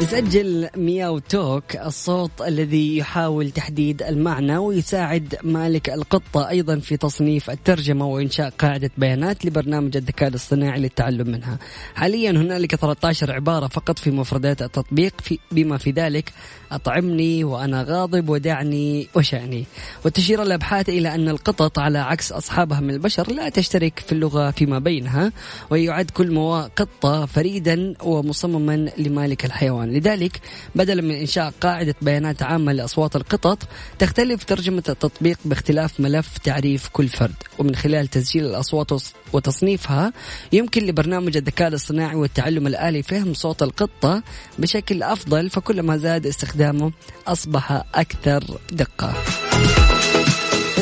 يسجل 0.00 0.68
مياو 0.76 1.18
توك 1.18 1.76
الصوت 1.76 2.30
الذي 2.46 2.98
يحاول 2.98 3.50
تحديد 3.50 4.02
المعنى 4.02 4.56
ويساعد 4.56 5.34
مالك 5.42 5.90
القطة 5.90 6.48
أيضا 6.48 6.78
في 6.78 6.96
تصنيف 6.96 7.50
الترجمة 7.50 8.06
وإنشاء 8.06 8.50
قاعدة 8.58 8.90
بيانات 8.98 9.44
لبرنامج 9.44 9.96
الذكاء 9.96 10.28
الاصطناعي 10.28 10.80
للتعلم 10.80 11.30
منها. 11.30 11.58
حاليا 11.94 12.30
هنالك 12.30 12.74
13 12.74 13.32
عبارة 13.32 13.66
فقط 13.66 13.98
في 13.98 14.10
مفردات 14.10 14.62
التطبيق. 14.62 15.20
في 15.20 15.38
بما 15.52 15.78
في 15.78 15.90
ذلك 15.90 16.32
أطعمني 16.72 17.44
وأنا 17.44 17.82
غاضب 17.82 18.28
ودعني 18.28 19.08
وشأني. 19.14 19.64
وتشير 20.04 20.42
الأبحاث 20.42 20.88
إلى 20.88 21.14
أن 21.14 21.28
القطط 21.28 21.78
على 21.78 21.98
عكس 21.98 22.32
أصحابها 22.32 22.80
من 22.80 22.90
البشر 22.90 23.32
لا 23.32 23.48
تشترك 23.48 23.98
في 23.98 24.12
اللغة 24.12 24.50
فيما 24.50 24.78
بينها 24.78 25.32
ويعد 25.70 26.10
كل 26.10 26.34
قطة 26.76 27.26
فريدا 27.26 27.94
ومصمما 28.02 28.88
لمالك 28.98 29.44
الحيوان. 29.44 29.83
لذلك 29.86 30.40
بدلا 30.74 31.02
من 31.02 31.14
إنشاء 31.14 31.54
قاعدة 31.60 31.94
بيانات 32.02 32.42
عامة 32.42 32.72
لأصوات 32.72 33.16
القطط 33.16 33.58
تختلف 33.98 34.44
ترجمة 34.44 34.82
التطبيق 34.88 35.38
باختلاف 35.44 36.00
ملف 36.00 36.38
تعريف 36.38 36.88
كل 36.88 37.08
فرد. 37.08 37.34
ومن 37.58 37.76
خلال 37.76 38.08
تسجيل 38.08 38.46
الأصوات 38.46 38.90
وتصنيفها 39.32 40.12
يمكن 40.52 40.86
لبرنامج 40.86 41.36
الذكاء 41.36 41.68
الاصطناعي 41.68 42.16
والتعلم 42.16 42.66
الآلي 42.66 43.02
فهم 43.02 43.34
صوت 43.34 43.62
القطة 43.62 44.22
بشكل 44.58 45.02
أفضل 45.02 45.50
فكلما 45.50 45.96
زاد 45.96 46.26
استخدامه 46.26 46.92
أصبح 47.26 47.82
أكثر 47.94 48.58
دقة. 48.72 49.43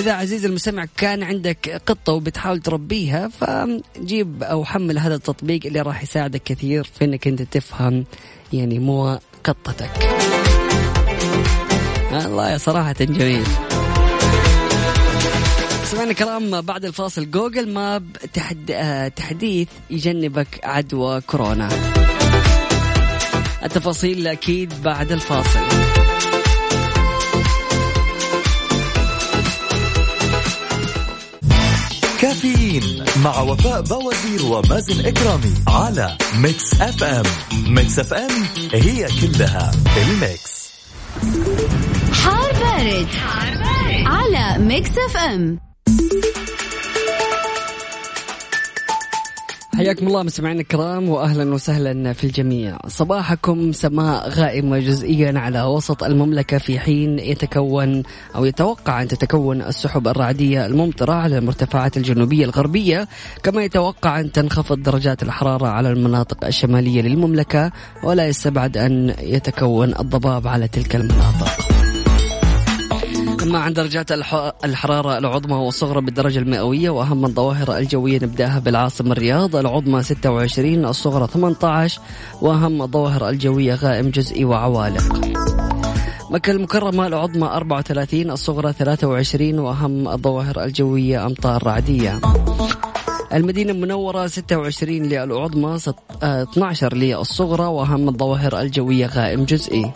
إذا 0.03 0.12
عزيزي 0.12 0.49
المستمع 0.49 0.87
كان 0.97 1.23
عندك 1.23 1.83
قطة 1.87 2.12
وبتحاول 2.12 2.61
تربيها 2.61 3.29
فجيب 3.29 4.43
أو 4.43 4.65
حمل 4.65 4.99
هذا 4.99 5.15
التطبيق 5.15 5.67
اللي 5.67 5.81
راح 5.81 6.03
يساعدك 6.03 6.43
كثير 6.43 6.85
في 6.85 7.05
أنك 7.05 7.27
أنت 7.27 7.43
تفهم 7.43 8.05
يعني 8.53 8.79
مو 8.79 9.19
قطتك. 9.45 9.91
الله 12.12 12.51
يا 12.51 12.59
صراحة 12.59 12.93
جميل. 13.01 13.45
سمعنا 15.85 16.11
الكرام 16.11 16.61
بعد 16.61 16.85
الفاصل. 16.85 17.31
جوجل 17.31 17.73
ماب 17.73 18.17
تحد... 18.33 18.71
آه، 18.71 19.09
تحديث 19.09 19.69
يجنبك 19.91 20.61
عدوى 20.65 21.21
كورونا. 21.21 21.69
التفاصيل 23.65 24.27
أكيد 24.29 24.83
بعد 24.83 25.12
الفاصل. 25.12 25.82
كافيين 32.42 33.05
مع 33.24 33.40
وفاء 33.40 33.81
بوازير 33.81 34.44
ومازن 34.44 35.07
إكرامي 35.07 35.55
على 35.68 36.16
Mix 36.37 36.81
FM 36.81 37.23
Mix 37.66 37.99
FM 37.99 38.31
هي 38.72 39.07
كلها 39.20 39.70
ال 39.97 40.15
mix 40.15 40.73
حار 42.12 42.52
بارد, 42.52 43.07
حار 43.07 43.55
بارد. 43.55 44.07
على 44.07 44.64
Mix 44.64 44.90
FM 44.90 45.59
حياكم 49.77 50.07
الله 50.07 50.23
مستمعينا 50.23 50.61
الكرام 50.61 51.09
واهلا 51.09 51.55
وسهلا 51.55 52.13
في 52.13 52.25
الجميع. 52.25 52.79
صباحكم 52.89 53.73
سماء 53.73 54.29
غائمة 54.29 54.79
جزئيا 54.79 55.39
على 55.39 55.63
وسط 55.63 56.05
المملكة 56.05 56.59
في 56.59 56.79
حين 56.79 57.19
يتكون 57.19 58.03
أو 58.37 58.45
يتوقع 58.45 59.03
أن 59.03 59.09
تتكون 59.09 59.63
السحب 59.63 60.09
الرعدية 60.09 60.67
الممطرة 60.67 61.13
على 61.13 61.39
المرتفعات 61.39 61.97
الجنوبية 61.97 62.45
الغربية 62.45 63.09
كما 63.43 63.65
يتوقع 63.65 64.21
أن 64.21 64.33
تنخفض 64.33 64.83
درجات 64.83 65.23
الحرارة 65.23 65.67
على 65.67 65.91
المناطق 65.91 66.45
الشمالية 66.45 67.03
للمملكة 67.03 67.73
ولا 68.05 68.29
يستبعد 68.29 68.77
أن 68.77 69.15
يتكون 69.21 69.95
الضباب 69.99 70.47
على 70.49 70.69
تلك 70.69 70.97
المناطق. 70.97 71.62
أما 73.42 73.59
عن 73.59 73.72
درجات 73.72 74.12
الح- 74.12 74.52
الحرارة 74.64 75.18
العظمى 75.18 75.55
والصغرى 75.55 76.00
بالدرجة 76.00 76.38
المئوية 76.38 76.90
وأهم 76.90 77.24
الظواهر 77.24 77.76
الجوية 77.78 78.16
نبدأها 78.22 78.59
بالعاصمة 78.59 79.12
الرياض 79.12 79.57
العظمى 79.57 80.02
26 80.02 80.85
الصغرى 80.85 81.26
18 81.26 82.00
وأهم 82.42 82.83
الظواهر 82.83 83.28
الجوية 83.28 83.74
غائم 83.74 84.11
جزئي 84.11 84.44
وعوالق. 84.44 85.02
مكة 86.31 86.50
المكرمة 86.50 87.07
العظمى 87.07 87.46
34 87.46 88.31
الصغرى 88.31 88.72
23 88.72 89.59
وأهم 89.59 90.09
الظواهر 90.09 90.64
الجوية 90.64 91.26
أمطار 91.26 91.66
رعدية. 91.66 92.20
المدينة 93.35 93.72
المنورة 93.72 94.26
26 94.26 95.02
للعظمى 95.02 95.78
ست- 95.78 95.94
آه، 96.22 96.42
12 96.42 96.94
للصغرى 96.94 97.64
وأهم 97.66 98.09
الظواهر 98.09 98.61
الجوية 98.61 99.07
غائم 99.07 99.44
جزئي. 99.44 99.92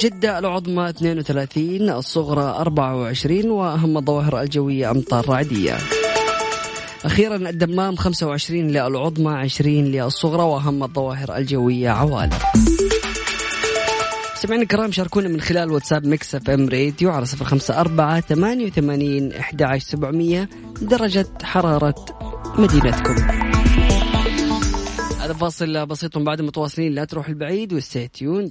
جدة 0.00 0.38
العظمى 0.38 0.88
32 0.88 1.90
الصغرى 1.90 2.42
24 2.42 3.50
وأهم 3.50 3.96
الظواهر 3.96 4.40
الجوية 4.40 4.90
أمطار 4.90 5.28
رعدية. 5.28 5.78
أخيرا 7.04 7.36
الدمام 7.36 7.96
25 7.96 8.68
للعظمى 8.68 9.32
20 9.32 9.84
للصغرى 9.84 10.42
وأهم 10.42 10.82
الظواهر 10.82 11.36
الجوية 11.36 11.90
عوالق 11.90 12.42
سمعنا 14.34 14.62
الكرام 14.62 14.92
شاركونا 14.92 15.28
من 15.28 15.40
خلال 15.40 15.70
واتساب 15.70 16.06
Mix 16.06 16.34
FM 16.34 16.68
Radio 16.68 17.10
على 17.10 17.26
صفر 17.26 17.44
خمسة 17.44 17.80
أربعة 17.80 18.20
ثمانية 18.20 18.66
وثمانين 18.66 19.32
أحد 19.32 19.78
سبعمية 19.78 20.48
درجة 20.82 21.26
حرارة 21.42 21.94
مدينتكم. 22.58 23.14
هذا 25.20 25.32
فاصل 25.32 25.86
بسيط 25.86 26.18
بعد 26.18 26.42
متواصلين 26.42 26.92
لا 26.92 27.04
تروحوا 27.04 27.28
بعيد 27.28 27.72
و 27.72 27.80
stay 27.80 28.11
tuned 28.11 28.50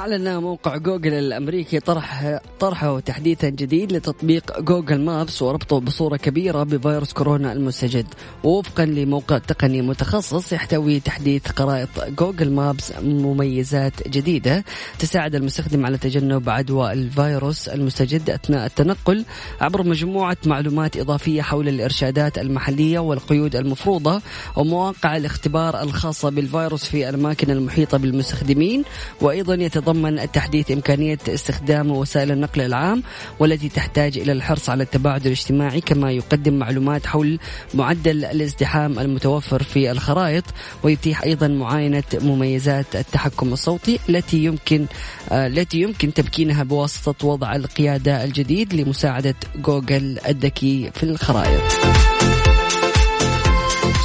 أعلن 0.00 0.36
موقع 0.36 0.76
جوجل 0.76 1.12
الأمريكي 1.12 1.80
طرح 1.80 2.40
طرحه 2.60 3.00
تحديثا 3.00 3.48
جديد 3.48 3.92
لتطبيق 3.92 4.60
Google 4.60 5.00
Maps 5.00 5.42
وربطه 5.42 5.80
بصورة 5.80 6.16
كبيرة 6.16 6.62
بفيروس 6.62 7.12
كورونا 7.12 7.52
المستجد. 7.52 8.06
ووفقا 8.44 8.84
لموقع 8.84 9.38
تقني 9.38 9.82
متخصص 9.82 10.52
يحتوي 10.52 11.00
تحديث 11.00 11.46
خرائط 11.46 11.88
Google 12.18 12.50
Maps 12.52 12.92
مميزات 13.02 14.08
جديدة 14.08 14.64
تساعد 14.98 15.34
المستخدم 15.34 15.86
على 15.86 15.98
تجنب 15.98 16.48
عدوى 16.48 16.92
الفيروس 16.92 17.68
المستجد 17.68 18.30
أثناء 18.30 18.66
التنقل 18.66 19.24
عبر 19.60 19.82
مجموعة 19.82 20.36
معلومات 20.46 20.96
إضافية 20.96 21.42
حول 21.42 21.68
الإرشادات 21.68 22.38
المحلية 22.38 22.98
والقيود 22.98 23.56
المفروضة 23.56 24.22
ومواقع 24.56 25.16
الاختبار 25.16 25.82
الخاصة 25.82 26.30
بالفيروس 26.30 26.84
في 26.84 27.08
الأماكن 27.08 27.50
المحيطة 27.50 27.98
بالمستخدمين. 27.98 28.84
وأيضا 29.20 29.54
يتضمن 29.54 29.89
التحديث 29.90 30.70
إمكانية 30.70 31.18
استخدام 31.28 31.90
وسائل 31.90 32.30
النقل 32.30 32.60
العام 32.60 33.02
والتي 33.38 33.68
تحتاج 33.68 34.18
إلى 34.18 34.32
الحرص 34.32 34.70
على 34.70 34.82
التباعد 34.82 35.26
الاجتماعي 35.26 35.80
كما 35.80 36.12
يقدم 36.12 36.54
معلومات 36.54 37.06
حول 37.06 37.38
معدل 37.74 38.24
الازدحام 38.24 38.98
المتوفر 38.98 39.62
في 39.62 39.90
الخرائط 39.90 40.44
ويتيح 40.82 41.22
أيضا 41.22 41.48
معاينة 41.48 42.02
مميزات 42.14 42.96
التحكم 42.96 43.52
الصوتي 43.52 43.98
التي 44.08 44.44
يمكن 44.44 44.86
آه، 45.30 45.46
التي 45.46 45.80
يمكن 45.80 46.14
تمكينها 46.14 46.62
بواسطة 46.62 47.26
وضع 47.26 47.56
القيادة 47.56 48.24
الجديد 48.24 48.74
لمساعدة 48.74 49.34
جوجل 49.56 50.18
الذكي 50.28 50.90
في 50.94 51.02
الخرائط. 51.02 52.19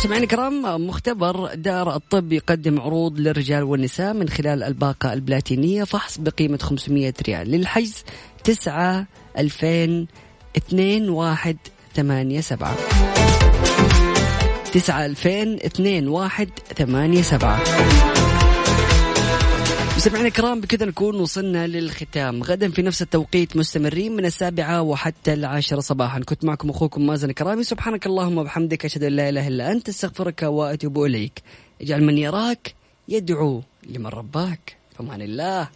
سمعنا 0.03 0.23
الكرام 0.23 0.88
مختبر 0.88 1.53
دار 1.55 1.95
الطب 1.95 2.34
يقدم 2.34 2.81
عروض 2.81 3.19
للرجال 3.19 3.63
والنساء 3.63 4.13
من 4.13 4.29
خلال 4.29 4.63
الباقة 4.63 5.13
البلاتينية 5.13 5.84
فحص 5.84 6.17
بقيمة 6.17 6.58
500 6.58 7.13
ريال. 7.27 7.51
للحجز 7.51 8.03
9 8.43 9.08
2000 9.38 10.05
2 10.58 11.10
1 11.10 11.58
8 11.95 12.41
7 12.41 12.75
9 14.73 15.05
2000 15.05 15.65
2 15.65 16.08
1 16.08 16.49
8 16.77 17.21
7 17.21 18.35
مستمعينا 20.05 20.27
الكرام 20.27 20.61
بكذا 20.61 20.85
نكون 20.85 21.15
وصلنا 21.15 21.67
للختام. 21.67 22.43
غدا 22.43 22.69
في 22.69 22.81
نفس 22.81 23.01
التوقيت 23.01 23.57
مستمرين 23.57 24.15
من 24.15 24.25
السابعة 24.25 24.81
وحتى 24.81 25.33
العاشرة 25.33 25.79
صباحا. 25.79 26.19
كنت 26.19 26.45
معكم 26.45 26.69
أخوكم 26.69 27.07
مازن 27.07 27.31
كرامي. 27.31 27.63
سبحانك 27.63 28.05
اللهم 28.05 28.37
وبحمدك 28.37 28.85
أشهد 28.85 29.03
أن 29.03 29.11
لا 29.11 29.29
إله 29.29 29.47
إلا 29.47 29.71
أنت 29.71 29.89
أستغفرك 29.89 30.43
وأتوب 30.43 31.03
إليك. 31.03 31.41
اجعل 31.81 32.03
من 32.03 32.17
يراك 32.17 32.73
يدعو 33.07 33.61
لمن 33.89 34.05
رباك. 34.05 34.77
فمان 34.97 35.21
الله. 35.21 35.69